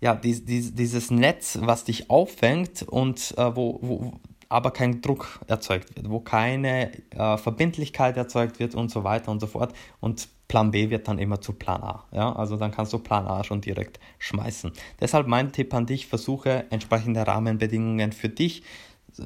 ja, 0.00 0.14
dies, 0.14 0.44
dies, 0.44 0.74
dieses 0.74 1.10
Netz, 1.10 1.58
was 1.62 1.84
dich 1.84 2.10
auffängt 2.10 2.82
und 2.82 3.34
äh, 3.38 3.56
wo, 3.56 3.78
wo 3.80 4.12
aber 4.48 4.70
kein 4.70 5.00
Druck 5.00 5.40
erzeugt 5.46 5.96
wird, 5.96 6.10
wo 6.10 6.20
keine 6.20 6.92
äh, 7.10 7.36
Verbindlichkeit 7.36 8.16
erzeugt 8.16 8.58
wird 8.58 8.74
und 8.74 8.90
so 8.90 9.04
weiter 9.04 9.30
und 9.30 9.40
so 9.40 9.46
fort. 9.46 9.74
Und 10.00 10.28
Plan 10.48 10.70
B 10.70 10.90
wird 10.90 11.08
dann 11.08 11.18
immer 11.18 11.40
zu 11.40 11.52
Plan 11.52 11.82
A. 11.82 12.04
Ja? 12.12 12.32
Also 12.34 12.56
dann 12.56 12.70
kannst 12.70 12.92
du 12.92 12.98
Plan 12.98 13.26
A 13.26 13.42
schon 13.42 13.60
direkt 13.60 13.98
schmeißen. 14.18 14.72
Deshalb 15.00 15.26
mein 15.26 15.52
Tipp 15.52 15.74
an 15.74 15.86
dich, 15.86 16.06
versuche 16.06 16.66
entsprechende 16.70 17.26
Rahmenbedingungen 17.26 18.12
für 18.12 18.28
dich 18.28 18.62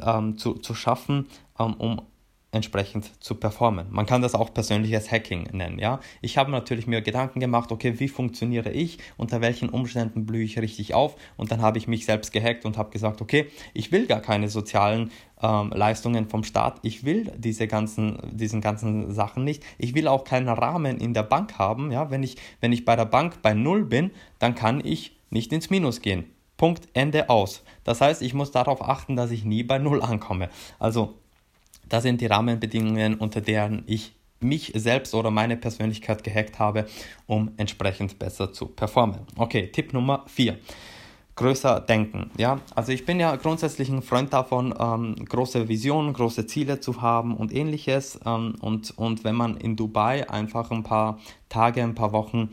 ähm, 0.05 0.39
zu, 0.39 0.55
zu 0.55 0.75
schaffen, 0.75 1.27
ähm, 1.59 1.75
um 1.75 2.03
entsprechend 2.53 3.23
zu 3.23 3.37
performen. 3.37 3.87
Man 3.91 4.07
kann 4.07 4.23
das 4.23 4.35
auch 4.35 4.53
persönliches 4.53 5.11
Hacking 5.11 5.49
nennen, 5.53 5.79
ja. 5.79 6.01
Ich 6.21 6.37
habe 6.37 6.51
natürlich 6.51 6.87
mir 6.87 7.01
Gedanken 7.01 7.41
gemacht, 7.41 7.71
okay, 7.71 8.01
wie 8.01 8.09
funktioniere 8.09 8.71
ich, 8.71 8.99
unter 9.17 9.41
welchen 9.41 9.69
Umständen 9.69 10.27
blühe 10.27 10.45
ich 10.45 10.59
richtig 10.59 10.95
auf 10.95 11.17
und 11.37 11.53
dann 11.53 11.63
habe 11.63 11.79
ich 11.79 11.87
mich 11.87 12.05
selbst 12.05 12.33
gehackt 12.33 12.65
und 12.65 12.77
habe 12.77 12.91
gesagt, 12.91 13.21
okay, 13.21 13.47
ich 13.73 13.93
will 13.93 14.07
gar 14.07 14.21
keine 14.21 14.49
sozialen 14.49 15.13
ähm, 15.43 15.71
Leistungen 15.71 16.29
vom 16.29 16.43
Staat, 16.43 16.81
ich 16.83 17.05
will 17.05 17.33
diese 17.37 17.69
ganzen, 17.69 18.19
diesen 18.33 18.61
ganzen 18.61 19.13
Sachen 19.13 19.45
nicht, 19.45 19.65
ich 19.79 19.95
will 19.95 20.09
auch 20.09 20.25
keinen 20.25 20.49
Rahmen 20.49 20.99
in 20.99 21.15
der 21.15 21.23
Bank 21.23 21.59
haben, 21.59 21.93
ja, 21.93 22.11
wenn 22.11 22.23
ich, 22.23 22.37
wenn 22.61 22.73
ich 22.73 22.85
bei 22.85 22.97
der 22.97 23.07
Bank 23.07 23.43
bei 23.43 23.55
Null 23.55 23.85
bin, 23.85 24.11
dann 24.39 24.55
kann 24.55 24.85
ich 24.85 25.17
nicht 25.31 25.53
ins 25.53 25.71
Minus 25.71 26.01
gehen. 26.01 26.25
Punkt, 26.57 26.89
Ende 26.93 27.31
aus. 27.31 27.63
Das 27.85 28.03
heißt, 28.03 28.21
ich 28.21 28.35
muss 28.35 28.51
darauf 28.51 28.87
achten, 28.87 29.17
dass 29.17 29.31
ich 29.31 29.47
nie 29.47 29.63
bei 29.63 29.79
Null 29.79 30.03
ankomme. 30.03 30.51
Also 30.79 31.15
das 31.91 32.05
sind 32.05 32.23
die 32.23 32.27
Rahmenbedingungen, 32.27 33.17
unter 33.17 33.43
deren 33.43 33.83
ich 33.87 34.15
mich 34.41 34.73
selbst 34.75 35.15
oder 35.15 35.31
meine 35.31 35.57
Persönlichkeit 35.57 36.25
gehackt 36.25 36.59
habe, 36.59 36.87
um 37.27 37.51
entsprechend 37.59 38.19
besser 38.19 38.53
zu 38.53 38.67
performen. 38.67 39.21
Okay, 39.37 39.69
Tipp 39.69 39.93
Nummer 39.93 40.25
4. 40.29 40.57
größer 41.37 41.81
denken. 41.81 42.31
Ja, 42.39 42.61
also 42.75 42.93
ich 42.93 43.05
bin 43.05 43.21
ja 43.21 43.37
grundsätzlich 43.37 43.89
ein 43.89 44.03
Freund 44.03 44.33
davon, 44.33 44.75
ähm, 44.79 45.17
große 45.27 45.69
Visionen, 45.69 46.13
große 46.13 46.47
Ziele 46.47 46.81
zu 46.81 47.03
haben 47.03 47.37
und 47.37 47.55
ähnliches. 47.55 48.19
Ähm, 48.25 48.57
und, 48.61 48.97
und 48.97 49.25
wenn 49.25 49.35
man 49.35 49.57
in 49.57 49.77
Dubai 49.77 50.29
einfach 50.29 50.71
ein 50.71 50.83
paar 50.83 51.19
Tage, 51.49 51.83
ein 51.83 51.95
paar 51.95 52.13
Wochen 52.13 52.51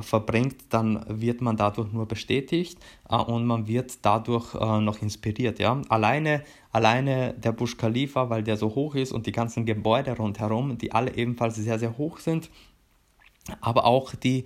verbringt, 0.00 0.56
dann 0.70 1.04
wird 1.08 1.40
man 1.40 1.56
dadurch 1.56 1.92
nur 1.92 2.06
bestätigt 2.06 2.78
äh, 3.08 3.16
und 3.16 3.46
man 3.46 3.66
wird 3.66 4.04
dadurch 4.04 4.54
äh, 4.54 4.80
noch 4.80 5.00
inspiriert. 5.00 5.58
Ja? 5.58 5.80
Alleine, 5.88 6.42
alleine 6.72 7.34
der 7.34 7.52
Burj 7.52 7.76
Khalifa, 7.76 8.28
weil 8.28 8.42
der 8.42 8.56
so 8.56 8.74
hoch 8.74 8.94
ist 8.94 9.12
und 9.12 9.26
die 9.26 9.32
ganzen 9.32 9.64
Gebäude 9.64 10.16
rundherum, 10.16 10.78
die 10.78 10.92
alle 10.92 11.14
ebenfalls 11.16 11.56
sehr, 11.56 11.78
sehr 11.78 11.96
hoch 11.96 12.18
sind, 12.18 12.50
aber 13.60 13.86
auch 13.86 14.14
die 14.14 14.44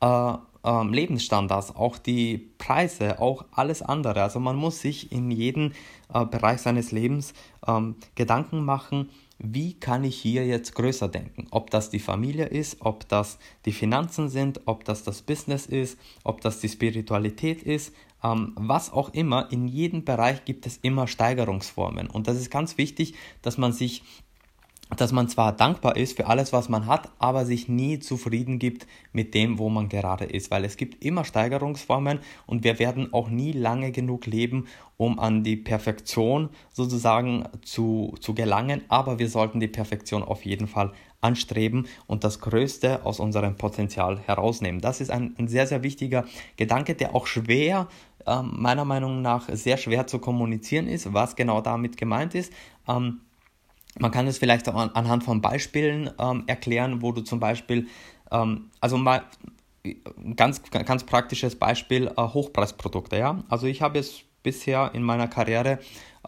äh, 0.00 0.32
ähm, 0.64 0.92
Lebensstandards, 0.92 1.74
auch 1.74 1.98
die 1.98 2.38
Preise, 2.58 3.20
auch 3.20 3.44
alles 3.52 3.82
andere. 3.82 4.22
Also 4.22 4.40
man 4.40 4.56
muss 4.56 4.80
sich 4.80 5.12
in 5.12 5.30
jedem 5.30 5.72
äh, 6.12 6.24
Bereich 6.24 6.60
seines 6.60 6.92
Lebens 6.92 7.32
ähm, 7.66 7.96
Gedanken 8.14 8.64
machen, 8.64 9.10
wie 9.38 9.74
kann 9.74 10.04
ich 10.04 10.16
hier 10.16 10.46
jetzt 10.46 10.74
größer 10.74 11.08
denken? 11.08 11.46
Ob 11.50 11.70
das 11.70 11.90
die 11.90 12.00
Familie 12.00 12.46
ist, 12.46 12.78
ob 12.80 13.08
das 13.08 13.38
die 13.64 13.72
Finanzen 13.72 14.28
sind, 14.28 14.62
ob 14.66 14.84
das 14.84 15.04
das 15.04 15.22
Business 15.22 15.66
ist, 15.66 15.98
ob 16.24 16.40
das 16.40 16.60
die 16.60 16.68
Spiritualität 16.68 17.62
ist, 17.62 17.94
ähm, 18.22 18.52
was 18.56 18.92
auch 18.92 19.10
immer. 19.10 19.50
In 19.52 19.68
jedem 19.68 20.04
Bereich 20.04 20.44
gibt 20.44 20.66
es 20.66 20.78
immer 20.78 21.06
Steigerungsformen. 21.06 22.08
Und 22.10 22.26
das 22.26 22.36
ist 22.36 22.50
ganz 22.50 22.78
wichtig, 22.78 23.14
dass 23.42 23.58
man 23.58 23.72
sich 23.72 24.02
dass 24.96 25.12
man 25.12 25.28
zwar 25.28 25.52
dankbar 25.52 25.96
ist 25.96 26.16
für 26.16 26.26
alles, 26.26 26.52
was 26.52 26.68
man 26.68 26.86
hat, 26.86 27.10
aber 27.18 27.44
sich 27.44 27.68
nie 27.68 27.98
zufrieden 27.98 28.58
gibt 28.58 28.86
mit 29.12 29.34
dem, 29.34 29.58
wo 29.58 29.68
man 29.68 29.88
gerade 29.88 30.24
ist, 30.24 30.50
weil 30.50 30.64
es 30.64 30.76
gibt 30.76 31.04
immer 31.04 31.24
Steigerungsformen 31.24 32.20
und 32.46 32.64
wir 32.64 32.78
werden 32.78 33.12
auch 33.12 33.28
nie 33.28 33.52
lange 33.52 33.92
genug 33.92 34.26
leben, 34.26 34.66
um 34.96 35.18
an 35.18 35.44
die 35.44 35.56
Perfektion 35.56 36.48
sozusagen 36.72 37.44
zu, 37.62 38.14
zu 38.20 38.34
gelangen, 38.34 38.82
aber 38.88 39.18
wir 39.18 39.28
sollten 39.28 39.60
die 39.60 39.68
Perfektion 39.68 40.22
auf 40.22 40.44
jeden 40.44 40.66
Fall 40.66 40.92
anstreben 41.20 41.86
und 42.06 42.24
das 42.24 42.40
Größte 42.40 43.04
aus 43.04 43.20
unserem 43.20 43.56
Potenzial 43.56 44.20
herausnehmen. 44.20 44.80
Das 44.80 45.00
ist 45.00 45.10
ein, 45.10 45.34
ein 45.38 45.48
sehr, 45.48 45.66
sehr 45.66 45.82
wichtiger 45.82 46.24
Gedanke, 46.56 46.94
der 46.94 47.14
auch 47.14 47.26
schwer, 47.26 47.88
äh, 48.26 48.42
meiner 48.42 48.84
Meinung 48.84 49.22
nach, 49.22 49.48
sehr 49.50 49.76
schwer 49.76 50.06
zu 50.06 50.18
kommunizieren 50.18 50.86
ist, 50.86 51.12
was 51.12 51.36
genau 51.36 51.60
damit 51.60 51.96
gemeint 51.96 52.34
ist. 52.34 52.52
Ähm, 52.86 53.20
man 53.98 54.10
kann 54.10 54.26
es 54.26 54.38
vielleicht 54.38 54.68
auch 54.68 54.74
an, 54.74 54.90
anhand 54.90 55.24
von 55.24 55.40
Beispielen 55.40 56.10
ähm, 56.18 56.44
erklären, 56.46 57.02
wo 57.02 57.12
du 57.12 57.22
zum 57.22 57.40
Beispiel, 57.40 57.86
ähm, 58.30 58.70
also 58.80 58.96
mal 58.96 59.22
ganz, 60.36 60.62
ganz 60.70 61.04
praktisches 61.04 61.56
Beispiel, 61.56 62.08
äh, 62.16 62.22
Hochpreisprodukte. 62.22 63.18
Ja? 63.18 63.42
Also 63.48 63.66
ich 63.66 63.82
habe 63.82 63.98
es 63.98 64.22
bisher 64.42 64.90
in 64.94 65.02
meiner 65.02 65.28
Karriere 65.28 65.78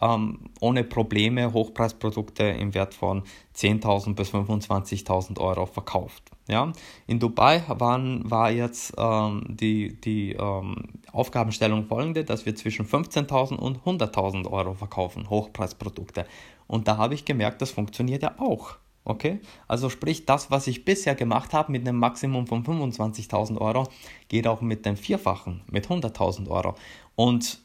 ähm, 0.01 0.39
ohne 0.59 0.83
Probleme 0.83 1.53
Hochpreisprodukte 1.53 2.43
im 2.43 2.73
Wert 2.73 2.93
von 2.93 3.23
10.000 3.55 4.15
bis 4.15 4.33
25.000 4.33 5.39
Euro 5.39 5.65
verkauft. 5.65 6.31
Ja? 6.47 6.71
In 7.07 7.19
Dubai 7.19 7.63
waren, 7.67 8.29
war 8.29 8.51
jetzt 8.51 8.93
ähm, 8.97 9.43
die, 9.47 9.99
die 10.01 10.33
ähm, 10.33 10.75
Aufgabenstellung 11.11 11.85
folgende, 11.85 12.23
dass 12.23 12.45
wir 12.45 12.55
zwischen 12.55 12.85
15.000 12.85 13.55
und 13.55 13.83
100.000 13.83 14.49
Euro 14.51 14.73
verkaufen, 14.73 15.29
Hochpreisprodukte. 15.29 16.25
Und 16.71 16.87
da 16.87 16.95
habe 16.95 17.15
ich 17.15 17.25
gemerkt, 17.25 17.61
das 17.61 17.71
funktioniert 17.71 18.23
ja 18.23 18.39
auch. 18.39 18.77
Okay? 19.03 19.41
Also 19.67 19.89
sprich, 19.89 20.25
das, 20.25 20.51
was 20.51 20.67
ich 20.67 20.85
bisher 20.85 21.15
gemacht 21.15 21.51
habe 21.51 21.69
mit 21.69 21.85
einem 21.85 21.97
Maximum 21.97 22.47
von 22.47 22.63
25.000 22.63 23.59
Euro, 23.59 23.89
geht 24.29 24.47
auch 24.47 24.61
mit 24.61 24.85
dem 24.85 24.95
Vierfachen, 24.95 25.63
mit 25.69 25.87
100.000 25.87 26.47
Euro. 26.47 26.75
Und 27.15 27.59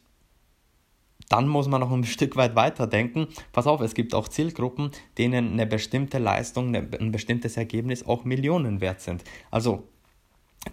dann 1.28 1.46
muss 1.46 1.68
man 1.68 1.82
noch 1.82 1.92
ein 1.92 2.02
Stück 2.16 2.34
weit 2.34 2.56
weiter 2.56 2.88
denken. 2.88 3.28
Pass 3.52 3.68
auf, 3.68 3.80
es 3.80 3.94
gibt 3.94 4.12
auch 4.12 4.26
Zielgruppen, 4.26 4.90
denen 5.18 5.52
eine 5.52 5.68
bestimmte 5.68 6.18
Leistung, 6.18 6.74
ein 6.74 7.12
bestimmtes 7.12 7.56
Ergebnis 7.56 8.04
auch 8.04 8.24
Millionen 8.24 8.80
wert 8.80 9.02
sind. 9.02 9.22
Also 9.52 9.84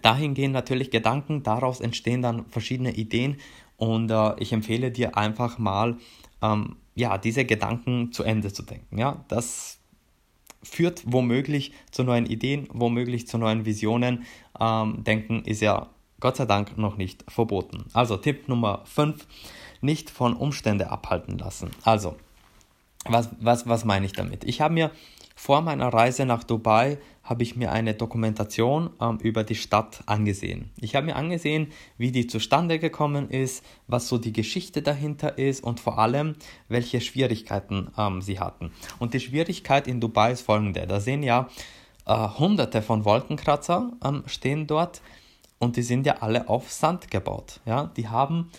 dahin 0.02 0.34
gehen 0.34 0.50
natürlich 0.50 0.90
Gedanken, 0.90 1.44
daraus 1.44 1.78
entstehen 1.78 2.20
dann 2.20 2.46
verschiedene 2.46 2.96
Ideen 2.96 3.36
und 3.76 4.10
äh, 4.10 4.34
ich 4.40 4.52
empfehle 4.52 4.90
dir 4.90 5.16
einfach 5.16 5.58
mal, 5.58 5.98
ähm, 6.42 6.78
ja, 6.94 7.18
diese 7.18 7.44
Gedanken 7.44 8.12
zu 8.12 8.22
Ende 8.22 8.52
zu 8.52 8.62
denken. 8.62 8.98
Ja, 8.98 9.24
das 9.28 9.78
führt 10.62 11.02
womöglich 11.04 11.72
zu 11.90 12.04
neuen 12.04 12.26
Ideen, 12.26 12.68
womöglich 12.72 13.26
zu 13.26 13.38
neuen 13.38 13.64
Visionen. 13.64 14.24
Ähm, 14.58 15.04
denken 15.04 15.44
ist 15.44 15.60
ja 15.60 15.88
Gott 16.20 16.36
sei 16.36 16.46
Dank 16.46 16.78
noch 16.78 16.96
nicht 16.96 17.24
verboten. 17.28 17.84
Also 17.92 18.16
Tipp 18.16 18.48
Nummer 18.48 18.82
5 18.86 19.26
nicht 19.80 20.08
von 20.08 20.34
Umständen 20.34 20.88
abhalten 20.88 21.36
lassen. 21.36 21.70
Also, 21.82 22.16
was, 23.04 23.28
was, 23.40 23.68
was 23.68 23.84
meine 23.84 24.06
ich 24.06 24.12
damit? 24.12 24.44
Ich 24.44 24.62
habe 24.62 24.72
mir 24.72 24.90
vor 25.34 25.62
meiner 25.62 25.88
Reise 25.88 26.26
nach 26.26 26.44
Dubai 26.44 26.98
habe 27.22 27.42
ich 27.42 27.56
mir 27.56 27.72
eine 27.72 27.94
Dokumentation 27.94 28.90
ähm, 29.00 29.18
über 29.18 29.44
die 29.44 29.54
Stadt 29.54 30.02
angesehen. 30.06 30.70
Ich 30.80 30.94
habe 30.94 31.06
mir 31.06 31.16
angesehen, 31.16 31.68
wie 31.98 32.12
die 32.12 32.26
zustande 32.26 32.78
gekommen 32.78 33.30
ist, 33.30 33.64
was 33.88 34.08
so 34.08 34.18
die 34.18 34.32
Geschichte 34.32 34.82
dahinter 34.82 35.38
ist 35.38 35.64
und 35.64 35.80
vor 35.80 35.98
allem, 35.98 36.36
welche 36.68 37.00
Schwierigkeiten 37.00 37.90
ähm, 37.98 38.20
sie 38.22 38.38
hatten. 38.38 38.70
Und 38.98 39.14
die 39.14 39.20
Schwierigkeit 39.20 39.88
in 39.88 40.00
Dubai 40.00 40.32
ist 40.32 40.42
folgende. 40.42 40.86
Da 40.86 41.00
sehen 41.00 41.22
ja 41.22 41.48
äh, 42.06 42.28
hunderte 42.38 42.82
von 42.82 43.04
Wolkenkratzer 43.04 43.92
ähm, 44.04 44.22
stehen 44.26 44.66
dort 44.66 45.00
und 45.58 45.76
die 45.76 45.82
sind 45.82 46.06
ja 46.06 46.18
alle 46.20 46.48
auf 46.48 46.70
Sand 46.70 47.10
gebaut. 47.10 47.60
Ja? 47.64 47.90
Die 47.96 48.08
haben 48.08 48.50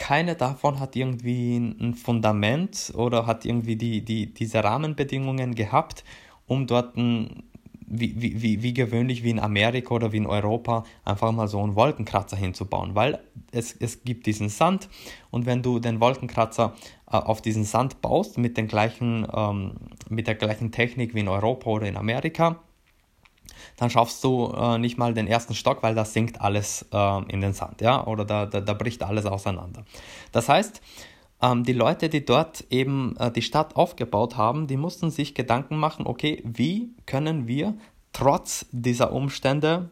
keine 0.00 0.34
davon 0.34 0.80
hat 0.80 0.96
irgendwie 0.96 1.58
ein 1.58 1.94
Fundament 1.94 2.92
oder 2.96 3.26
hat 3.26 3.44
irgendwie 3.44 3.76
die, 3.76 4.02
die, 4.02 4.32
diese 4.32 4.64
Rahmenbedingungen 4.64 5.54
gehabt, 5.54 6.04
um 6.46 6.66
dort 6.66 6.96
ein, 6.96 7.44
wie, 7.86 8.14
wie, 8.16 8.62
wie 8.62 8.72
gewöhnlich 8.72 9.22
wie 9.22 9.30
in 9.30 9.38
Amerika 9.38 9.94
oder 9.94 10.10
wie 10.10 10.16
in 10.16 10.26
Europa 10.26 10.84
einfach 11.04 11.30
mal 11.32 11.48
so 11.48 11.62
einen 11.62 11.76
Wolkenkratzer 11.76 12.36
hinzubauen, 12.36 12.94
weil 12.94 13.20
es, 13.52 13.76
es 13.78 14.02
gibt 14.02 14.26
diesen 14.26 14.48
Sand 14.48 14.88
und 15.30 15.44
wenn 15.44 15.62
du 15.62 15.78
den 15.78 16.00
Wolkenkratzer 16.00 16.74
äh, 17.06 17.16
auf 17.16 17.42
diesen 17.42 17.64
Sand 17.64 18.00
baust 18.00 18.38
mit, 18.38 18.56
den 18.56 18.68
gleichen, 18.68 19.28
ähm, 19.32 19.74
mit 20.08 20.26
der 20.26 20.34
gleichen 20.34 20.72
Technik 20.72 21.14
wie 21.14 21.20
in 21.20 21.28
Europa 21.28 21.68
oder 21.68 21.86
in 21.86 21.98
Amerika, 21.98 22.56
dann 23.76 23.90
schaffst 23.90 24.22
du 24.24 24.52
äh, 24.56 24.78
nicht 24.78 24.98
mal 24.98 25.14
den 25.14 25.26
ersten 25.26 25.54
Stock, 25.54 25.82
weil 25.82 25.94
das 25.94 26.12
sinkt 26.12 26.40
alles 26.40 26.86
äh, 26.92 27.32
in 27.32 27.40
den 27.40 27.52
Sand, 27.52 27.80
ja, 27.80 28.06
oder 28.06 28.24
da, 28.24 28.46
da, 28.46 28.60
da 28.60 28.72
bricht 28.74 29.02
alles 29.02 29.26
auseinander. 29.26 29.84
Das 30.32 30.48
heißt, 30.48 30.80
ähm, 31.42 31.64
die 31.64 31.72
Leute, 31.72 32.08
die 32.08 32.24
dort 32.24 32.64
eben 32.70 33.16
äh, 33.18 33.30
die 33.30 33.42
Stadt 33.42 33.76
aufgebaut 33.76 34.36
haben, 34.36 34.66
die 34.66 34.76
mussten 34.76 35.10
sich 35.10 35.34
Gedanken 35.34 35.76
machen, 35.76 36.06
okay, 36.06 36.42
wie 36.44 36.90
können 37.06 37.46
wir 37.46 37.74
trotz 38.12 38.66
dieser 38.72 39.12
Umstände 39.12 39.90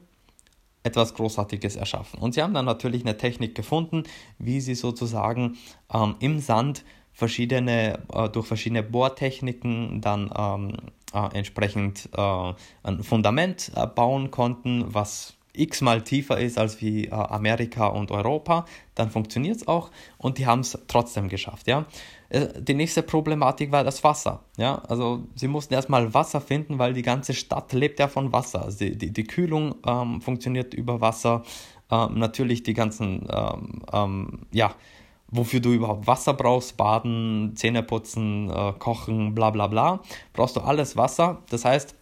etwas 0.83 1.15
Großartiges 1.15 1.77
erschaffen. 1.77 2.21
Und 2.21 2.35
sie 2.35 2.43
haben 2.43 2.55
dann 2.55 2.65
natürlich 2.65 3.03
eine 3.03 3.17
Technik 3.17 3.55
gefunden, 3.55 4.05
wie 4.39 4.61
sie 4.61 4.75
sozusagen 4.75 5.57
ähm, 5.93 6.17
im 6.21 6.39
Sand 6.39 6.85
verschiedene, 7.13 7.99
äh, 8.13 8.29
durch 8.29 8.47
verschiedene 8.47 8.83
Bohrtechniken 8.83 10.01
dann 10.01 10.31
ähm, 10.37 10.77
äh, 11.13 11.37
entsprechend 11.37 12.09
äh, 12.17 12.53
ein 12.83 13.03
Fundament 13.03 13.73
äh, 13.75 13.87
bauen 13.87 14.31
konnten, 14.31 14.85
was 14.95 15.39
x-mal 15.59 16.03
tiefer 16.03 16.39
ist 16.39 16.59
als 16.59 16.81
wie 16.81 17.07
äh, 17.07 17.11
Amerika 17.11 17.89
und 17.89 18.11
Europa, 18.11 18.65
dann 18.95 19.11
funktioniert 19.11 19.57
es 19.57 19.69
auch 19.69 19.91
und 20.17 20.39
die 20.39 20.47
haben 20.47 20.61
es 20.61 20.79
trotzdem 20.87 21.29
geschafft. 21.29 21.67
Ja? 21.67 21.87
Äh, 22.29 22.49
die 22.61 22.75
nächste 22.75 23.03
Problematik 23.03 23.73
war 23.73 23.85
das 23.85 24.03
Wasser. 24.05 24.45
Ja? 24.57 24.77
Also 24.89 25.25
sie 25.35 25.49
mussten 25.49 25.75
erstmal 25.75 26.15
Wasser 26.15 26.41
finden, 26.41 26.79
weil 26.79 26.95
die 26.95 27.03
ganze 27.03 27.35
Stadt 27.35 27.73
lebt 27.73 27.99
ja 27.99 28.09
von 28.09 28.33
Wasser. 28.33 28.65
Also 28.65 28.79
die, 28.79 28.97
die, 28.97 29.13
die 29.13 29.25
Kühlung 29.25 29.75
ähm, 29.87 30.21
funktioniert 30.21 30.75
über 30.75 31.01
Wasser. 31.01 31.43
Ähm, 31.91 32.19
natürlich 32.19 32.63
die 32.63 32.75
ganzen 32.75 33.27
ähm, 33.31 33.83
ähm 33.93 34.41
ja, 34.53 34.75
wofür 35.31 35.61
du 35.61 35.73
überhaupt 35.73 36.07
Wasser 36.07 36.35
brauchst, 36.35 36.77
baden, 36.77 37.53
Zähne 37.55 37.83
putzen, 37.83 38.51
äh, 38.51 38.73
kochen, 38.79 39.35
bla 39.35 39.51
bla 39.51 39.67
bla, 39.67 40.01
brauchst 40.33 40.57
du 40.57 40.61
alles 40.61 40.97
Wasser. 40.97 41.43
Das 41.51 41.65
heißt, 41.65 41.95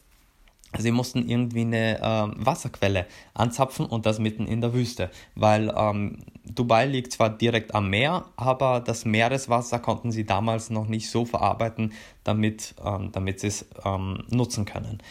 sie 0.78 0.90
mussten 0.90 1.28
irgendwie 1.28 1.62
eine 1.62 1.98
äh, 1.98 2.44
Wasserquelle 2.44 3.06
anzapfen 3.34 3.86
und 3.86 4.06
das 4.06 4.18
mitten 4.18 4.46
in 4.46 4.60
der 4.60 4.74
Wüste, 4.74 5.10
weil 5.34 5.72
ähm, 5.76 6.18
Dubai 6.44 6.86
liegt 6.86 7.12
zwar 7.12 7.30
direkt 7.30 7.74
am 7.74 7.90
Meer, 7.90 8.26
aber 8.36 8.80
das 8.80 9.04
Meereswasser 9.04 9.78
konnten 9.78 10.12
sie 10.12 10.24
damals 10.24 10.70
noch 10.70 10.86
nicht 10.86 11.10
so 11.10 11.24
verarbeiten, 11.24 11.92
damit, 12.24 12.74
ähm, 12.84 13.10
damit 13.12 13.40
sie 13.40 13.48
es 13.48 13.66
ähm, 13.84 14.24
nutzen 14.30 14.64
können. 14.64 15.02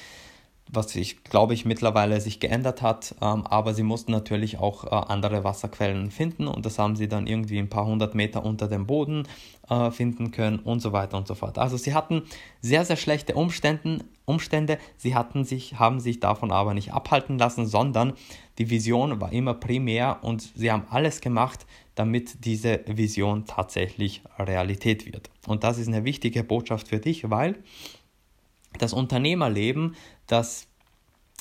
Was 0.72 0.96
ich 0.96 1.24
glaube 1.24 1.54
ich 1.54 1.66
mittlerweile 1.66 2.20
sich 2.20 2.40
geändert 2.40 2.82
hat, 2.82 3.16
ähm, 3.22 3.46
aber 3.46 3.74
sie 3.74 3.84
mussten 3.84 4.12
natürlich 4.12 4.58
auch 4.58 4.86
äh, 4.86 4.90
andere 4.90 5.44
Wasserquellen 5.44 6.12
finden 6.12 6.48
und 6.48 6.66
das 6.66 6.80
haben 6.80 6.96
sie 6.96 7.08
dann 7.08 7.28
irgendwie 7.28 7.60
ein 7.60 7.70
paar 7.70 7.86
hundert 7.86 8.16
Meter 8.16 8.44
unter 8.44 8.68
dem 8.68 8.88
Boden 8.88 9.28
äh, 9.70 9.92
finden 9.92 10.32
können 10.32 10.60
und 10.60 10.80
so 10.80 10.92
weiter 10.92 11.18
und 11.18 11.28
so 11.28 11.36
fort. 11.36 11.58
Also 11.58 11.78
sie 11.78 11.94
hatten 11.94 12.24
sehr, 12.62 12.84
sehr 12.86 12.98
schlechte 12.98 13.36
Umständen, 13.36 14.04
Umstände, 14.26 14.80
sie 14.98 15.14
hatten 15.14 15.44
sich, 15.44 15.78
haben 15.78 16.00
sich 16.00 16.20
davon 16.20 16.52
aber 16.52 16.74
nicht 16.74 16.94
abhalten 16.94 17.38
lassen, 17.38 17.68
sondern 17.68 18.14
die 18.58 18.70
Vision 18.70 19.22
war 19.22 19.32
immer 19.32 19.54
primär 19.54 20.20
und 20.24 20.42
sie 20.56 20.72
haben 20.72 20.88
alles 20.90 21.22
gemacht, 21.22 21.66
damit 21.94 22.44
diese 22.46 22.82
Vision 22.88 23.46
tatsächlich 23.46 24.24
Realität 24.40 25.06
wird. 25.06 25.30
Und 25.46 25.64
das 25.64 25.78
ist 25.78 25.88
eine 25.88 26.04
wichtige 26.06 26.44
Botschaft 26.44 26.88
für 26.88 27.00
dich, 27.00 27.30
weil 27.30 27.56
das 28.80 28.94
Unternehmerleben, 28.94 29.96
das 30.28 30.68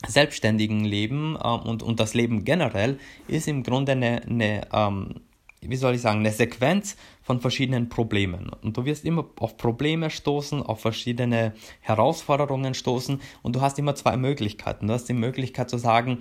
selbstständigen 0.07 0.85
Leben 0.85 1.37
äh, 1.37 1.49
und, 1.49 1.83
und 1.83 2.01
das 2.01 2.15
Leben 2.15 2.45
generell 2.45 2.99
ist 3.29 3.49
im 3.49 3.63
Grunde 3.63 3.93
eine, 3.93 4.23
eine 4.23 4.67
ähm, 4.73 5.21
wie 5.69 5.77
soll 5.77 5.95
ich 5.95 6.01
sagen, 6.01 6.21
eine 6.21 6.33
Sequenz 6.33 6.97
von 7.23 7.41
verschiedenen 7.41 7.89
Problemen. 7.89 8.51
Und 8.63 8.77
du 8.77 8.85
wirst 8.85 9.05
immer 9.05 9.27
auf 9.39 9.57
Probleme 9.57 10.11
stoßen, 10.11 10.63
auf 10.63 10.81
verschiedene 10.81 11.55
Herausforderungen 11.81 12.75
stoßen 12.75 13.21
und 13.43 13.57
du 13.57 13.61
hast 13.61 13.79
immer 13.79 13.95
zwei 13.95 14.17
Möglichkeiten. 14.17 14.89
Du 14.89 14.93
hast 14.93 15.09
die 15.09 15.15
Möglichkeit 15.15 15.71
zu 15.71 15.79
sagen, 15.79 16.19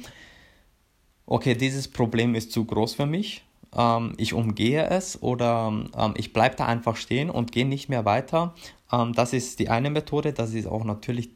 okay, 1.26 1.56
dieses 1.56 1.88
Problem 1.88 2.36
ist 2.36 2.52
zu 2.52 2.66
groß 2.66 2.96
für 2.96 3.06
mich, 3.06 3.44
ähm, 3.76 4.14
ich 4.18 4.34
umgehe 4.34 4.86
es 4.90 5.22
oder 5.22 5.74
ähm, 5.98 6.14
ich 6.18 6.34
bleibe 6.34 6.56
da 6.56 6.66
einfach 6.66 6.96
stehen 6.96 7.30
und 7.30 7.52
gehe 7.52 7.66
nicht 7.66 7.90
mehr 7.90 8.06
weiter. 8.06 8.54
Ähm, 8.92 9.14
das 9.14 9.34
ist 9.34 9.60
die 9.60 9.70
eine 9.70 9.90
Methode, 9.90 10.34
das 10.34 10.54
ist 10.54 10.68
auch 10.68 10.84
natürlich 10.84 11.32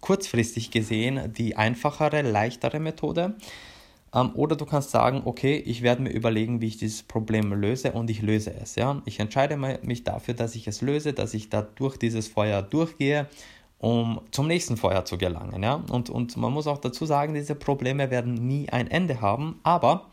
kurzfristig 0.00 0.70
gesehen 0.70 1.32
die 1.32 1.56
einfachere, 1.56 2.22
leichtere 2.22 2.80
Methode. 2.80 3.34
Ähm, 4.14 4.30
oder 4.34 4.56
du 4.56 4.66
kannst 4.66 4.90
sagen, 4.90 5.22
okay, 5.24 5.56
ich 5.56 5.82
werde 5.82 6.02
mir 6.02 6.10
überlegen, 6.10 6.60
wie 6.60 6.68
ich 6.68 6.76
dieses 6.76 7.02
Problem 7.02 7.52
löse 7.52 7.92
und 7.92 8.10
ich 8.10 8.22
löse 8.22 8.54
es. 8.54 8.74
Ja? 8.74 9.02
Ich 9.04 9.20
entscheide 9.20 9.56
mich 9.56 10.04
dafür, 10.04 10.34
dass 10.34 10.54
ich 10.54 10.66
es 10.66 10.80
löse, 10.80 11.12
dass 11.12 11.34
ich 11.34 11.50
da 11.50 11.62
durch 11.62 11.96
dieses 11.96 12.28
Feuer 12.28 12.62
durchgehe, 12.62 13.26
um 13.78 14.20
zum 14.30 14.46
nächsten 14.46 14.76
Feuer 14.76 15.04
zu 15.04 15.18
gelangen. 15.18 15.62
Ja? 15.62 15.82
Und, 15.90 16.10
und 16.10 16.36
man 16.36 16.52
muss 16.52 16.66
auch 16.66 16.78
dazu 16.78 17.06
sagen, 17.06 17.34
diese 17.34 17.54
Probleme 17.54 18.10
werden 18.10 18.34
nie 18.34 18.68
ein 18.70 18.90
Ende 18.90 19.20
haben, 19.20 19.60
aber 19.62 20.06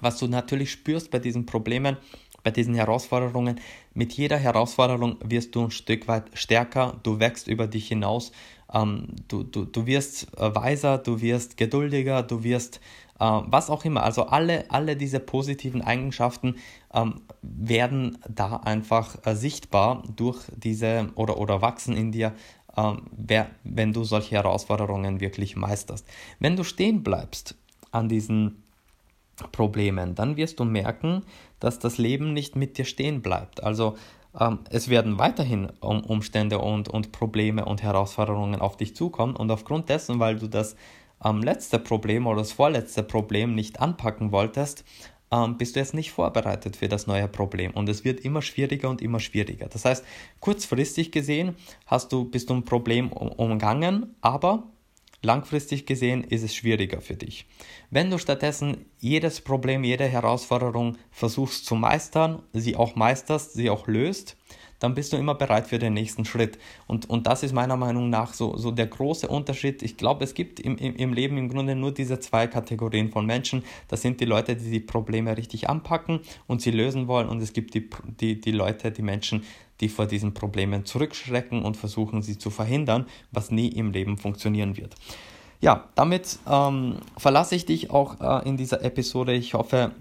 was 0.00 0.18
du 0.18 0.26
natürlich 0.26 0.72
spürst 0.72 1.10
bei 1.10 1.18
diesen 1.18 1.46
Problemen, 1.46 1.96
bei 2.42 2.50
diesen 2.50 2.74
Herausforderungen, 2.74 3.60
mit 3.94 4.12
jeder 4.12 4.36
Herausforderung 4.36 5.16
wirst 5.24 5.54
du 5.54 5.64
ein 5.64 5.70
Stück 5.70 6.08
weit 6.08 6.24
stärker, 6.34 6.98
du 7.02 7.20
wächst 7.20 7.48
über 7.48 7.66
dich 7.66 7.88
hinaus, 7.88 8.32
ähm, 8.74 9.06
du, 9.28 9.44
du, 9.44 9.64
du 9.64 9.86
wirst 9.86 10.26
äh, 10.38 10.54
weiser, 10.54 10.98
du 10.98 11.20
wirst 11.20 11.56
geduldiger, 11.56 12.22
du 12.22 12.42
wirst 12.42 12.80
äh, 13.18 13.24
was 13.24 13.70
auch 13.70 13.84
immer. 13.84 14.02
Also 14.02 14.24
alle, 14.24 14.70
alle 14.70 14.96
diese 14.96 15.20
positiven 15.20 15.82
Eigenschaften 15.82 16.56
ähm, 16.92 17.20
werden 17.42 18.18
da 18.28 18.56
einfach 18.56 19.16
äh, 19.24 19.34
sichtbar 19.34 20.02
durch 20.16 20.40
diese 20.56 21.10
oder, 21.14 21.38
oder 21.38 21.62
wachsen 21.62 21.96
in 21.96 22.12
dir, 22.12 22.32
ähm, 22.76 23.02
wer, 23.16 23.50
wenn 23.62 23.92
du 23.92 24.04
solche 24.04 24.34
Herausforderungen 24.34 25.20
wirklich 25.20 25.56
meisterst. 25.56 26.06
Wenn 26.40 26.56
du 26.56 26.64
stehen 26.64 27.02
bleibst 27.02 27.54
an 27.92 28.08
diesen 28.08 28.64
Problemen, 29.52 30.14
dann 30.14 30.36
wirst 30.36 30.60
du 30.60 30.64
merken, 30.64 31.22
dass 31.60 31.78
das 31.78 31.98
Leben 31.98 32.32
nicht 32.32 32.56
mit 32.56 32.78
dir 32.78 32.84
stehen 32.84 33.22
bleibt. 33.22 33.62
Also 33.62 33.96
es 34.70 34.88
werden 34.88 35.18
weiterhin 35.18 35.70
um, 35.80 36.04
Umstände 36.04 36.58
und, 36.58 36.88
und 36.88 37.12
Probleme 37.12 37.64
und 37.64 37.82
Herausforderungen 37.82 38.60
auf 38.60 38.76
dich 38.76 38.96
zukommen 38.96 39.36
und 39.36 39.50
aufgrund 39.50 39.88
dessen, 39.88 40.18
weil 40.18 40.36
du 40.36 40.48
das 40.48 40.74
ähm, 41.24 41.42
letzte 41.42 41.78
Problem 41.78 42.26
oder 42.26 42.38
das 42.38 42.52
vorletzte 42.52 43.04
Problem 43.04 43.54
nicht 43.54 43.80
anpacken 43.80 44.32
wolltest, 44.32 44.84
ähm, 45.30 45.56
bist 45.56 45.76
du 45.76 45.80
jetzt 45.80 45.94
nicht 45.94 46.10
vorbereitet 46.10 46.76
für 46.76 46.88
das 46.88 47.06
neue 47.06 47.28
Problem 47.28 47.70
und 47.72 47.88
es 47.88 48.04
wird 48.04 48.20
immer 48.20 48.42
schwieriger 48.42 48.90
und 48.90 49.02
immer 49.02 49.20
schwieriger. 49.20 49.68
Das 49.68 49.84
heißt, 49.84 50.04
kurzfristig 50.40 51.12
gesehen 51.12 51.54
hast 51.86 52.12
du, 52.12 52.24
bist 52.24 52.50
du 52.50 52.54
ein 52.54 52.64
Problem 52.64 53.12
umgangen, 53.12 54.16
aber 54.20 54.64
Langfristig 55.24 55.86
gesehen 55.86 56.22
ist 56.22 56.42
es 56.42 56.54
schwieriger 56.54 57.00
für 57.00 57.14
dich. 57.14 57.46
Wenn 57.90 58.10
du 58.10 58.18
stattdessen 58.18 58.84
jedes 59.00 59.40
Problem, 59.40 59.82
jede 59.82 60.04
Herausforderung 60.04 60.98
versuchst 61.10 61.64
zu 61.64 61.74
meistern, 61.76 62.42
sie 62.52 62.76
auch 62.76 62.94
meisterst, 62.94 63.54
sie 63.54 63.70
auch 63.70 63.86
löst, 63.86 64.36
dann 64.80 64.94
bist 64.94 65.14
du 65.14 65.16
immer 65.16 65.34
bereit 65.34 65.66
für 65.66 65.78
den 65.78 65.94
nächsten 65.94 66.26
Schritt. 66.26 66.58
Und, 66.86 67.08
und 67.08 67.26
das 67.26 67.42
ist 67.42 67.54
meiner 67.54 67.78
Meinung 67.78 68.10
nach 68.10 68.34
so, 68.34 68.58
so 68.58 68.70
der 68.70 68.86
große 68.86 69.26
Unterschied. 69.26 69.82
Ich 69.82 69.96
glaube, 69.96 70.24
es 70.24 70.34
gibt 70.34 70.60
im, 70.60 70.76
im, 70.76 70.94
im 70.96 71.14
Leben 71.14 71.38
im 71.38 71.48
Grunde 71.48 71.74
nur 71.74 71.94
diese 71.94 72.20
zwei 72.20 72.46
Kategorien 72.46 73.10
von 73.10 73.24
Menschen. 73.24 73.64
Das 73.88 74.02
sind 74.02 74.20
die 74.20 74.26
Leute, 74.26 74.56
die 74.56 74.70
die 74.70 74.80
Probleme 74.80 75.38
richtig 75.38 75.70
anpacken 75.70 76.20
und 76.46 76.60
sie 76.60 76.70
lösen 76.70 77.08
wollen. 77.08 77.30
Und 77.30 77.40
es 77.40 77.54
gibt 77.54 77.72
die, 77.72 77.88
die, 78.20 78.38
die 78.38 78.52
Leute, 78.52 78.90
die 78.90 79.00
Menschen, 79.00 79.44
die 79.80 79.88
vor 79.88 80.06
diesen 80.06 80.34
Problemen 80.34 80.84
zurückschrecken 80.84 81.62
und 81.62 81.76
versuchen, 81.76 82.22
sie 82.22 82.38
zu 82.38 82.50
verhindern, 82.50 83.06
was 83.32 83.50
nie 83.50 83.68
im 83.68 83.90
Leben 83.90 84.18
funktionieren 84.18 84.76
wird. 84.76 84.94
Ja, 85.60 85.88
damit 85.94 86.38
ähm, 86.50 86.98
verlasse 87.16 87.54
ich 87.54 87.64
dich 87.64 87.90
auch 87.90 88.20
äh, 88.20 88.48
in 88.48 88.56
dieser 88.56 88.82
Episode. 88.82 89.32
Ich 89.32 89.54
hoffe, 89.54 89.92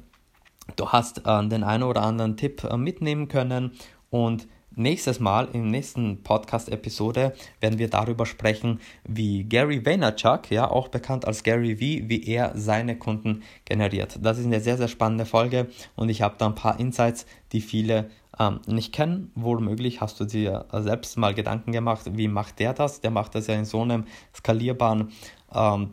du 0.75 0.89
hast 0.89 1.19
äh, 1.25 1.47
den 1.47 1.63
einen 1.63 1.83
oder 1.83 2.01
anderen 2.01 2.37
Tipp 2.37 2.63
äh, 2.63 2.77
mitnehmen 2.77 3.27
können 3.27 3.71
und 4.09 4.47
Nächstes 4.75 5.19
Mal, 5.19 5.49
in 5.53 5.61
der 5.61 5.71
nächsten 5.71 6.23
Podcast-Episode, 6.23 7.33
werden 7.59 7.77
wir 7.77 7.91
darüber 7.91 8.25
sprechen, 8.25 8.79
wie 9.03 9.43
Gary 9.43 9.85
Vaynerchuk, 9.85 10.49
ja, 10.49 10.67
auch 10.67 10.87
bekannt 10.87 11.27
als 11.27 11.43
Gary 11.43 11.75
V, 11.75 12.09
wie 12.09 12.23
er 12.25 12.53
seine 12.55 12.97
Kunden 12.97 13.43
generiert. 13.65 14.17
Das 14.23 14.39
ist 14.39 14.47
eine 14.47 14.61
sehr, 14.61 14.77
sehr 14.77 14.87
spannende 14.87 15.27
Folge 15.27 15.67
und 15.95 16.09
ich 16.09 16.23
habe 16.23 16.35
da 16.39 16.47
ein 16.47 16.55
paar 16.55 16.79
Insights, 16.79 17.27
die 17.51 17.61
viele 17.61 18.09
ähm, 18.39 18.59
nicht 18.67 18.93
kennen. 18.93 19.31
Womöglich 19.35 20.01
hast 20.01 20.19
du 20.19 20.25
dir 20.25 20.65
selbst 20.71 21.17
mal 21.17 21.33
Gedanken 21.33 21.71
gemacht, 21.71 22.09
wie 22.13 22.27
macht 22.27 22.59
der 22.59 22.73
das? 22.73 23.01
Der 23.01 23.11
macht 23.11 23.35
das 23.35 23.47
ja 23.47 23.55
in 23.55 23.65
so 23.65 23.81
einem 23.81 24.05
skalierbaren 24.33 25.11
ähm, 25.53 25.91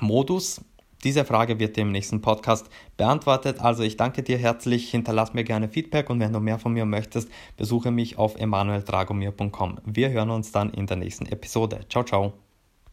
Modus. 0.00 0.60
Diese 1.04 1.24
Frage 1.24 1.58
wird 1.58 1.76
im 1.78 1.92
nächsten 1.92 2.20
Podcast 2.20 2.68
beantwortet. 2.96 3.60
Also 3.60 3.82
ich 3.82 3.96
danke 3.96 4.22
dir 4.22 4.38
herzlich, 4.38 4.90
hinterlass 4.90 5.34
mir 5.34 5.44
gerne 5.44 5.68
Feedback 5.68 6.10
und 6.10 6.20
wenn 6.20 6.32
du 6.32 6.40
mehr 6.40 6.58
von 6.58 6.72
mir 6.72 6.84
möchtest, 6.84 7.28
besuche 7.56 7.90
mich 7.90 8.18
auf 8.18 8.36
emanueldragomir.com. 8.36 9.78
Wir 9.84 10.10
hören 10.10 10.30
uns 10.30 10.52
dann 10.52 10.70
in 10.70 10.86
der 10.86 10.96
nächsten 10.96 11.26
Episode. 11.26 11.80
Ciao, 11.88 12.04
ciao. 12.04 12.45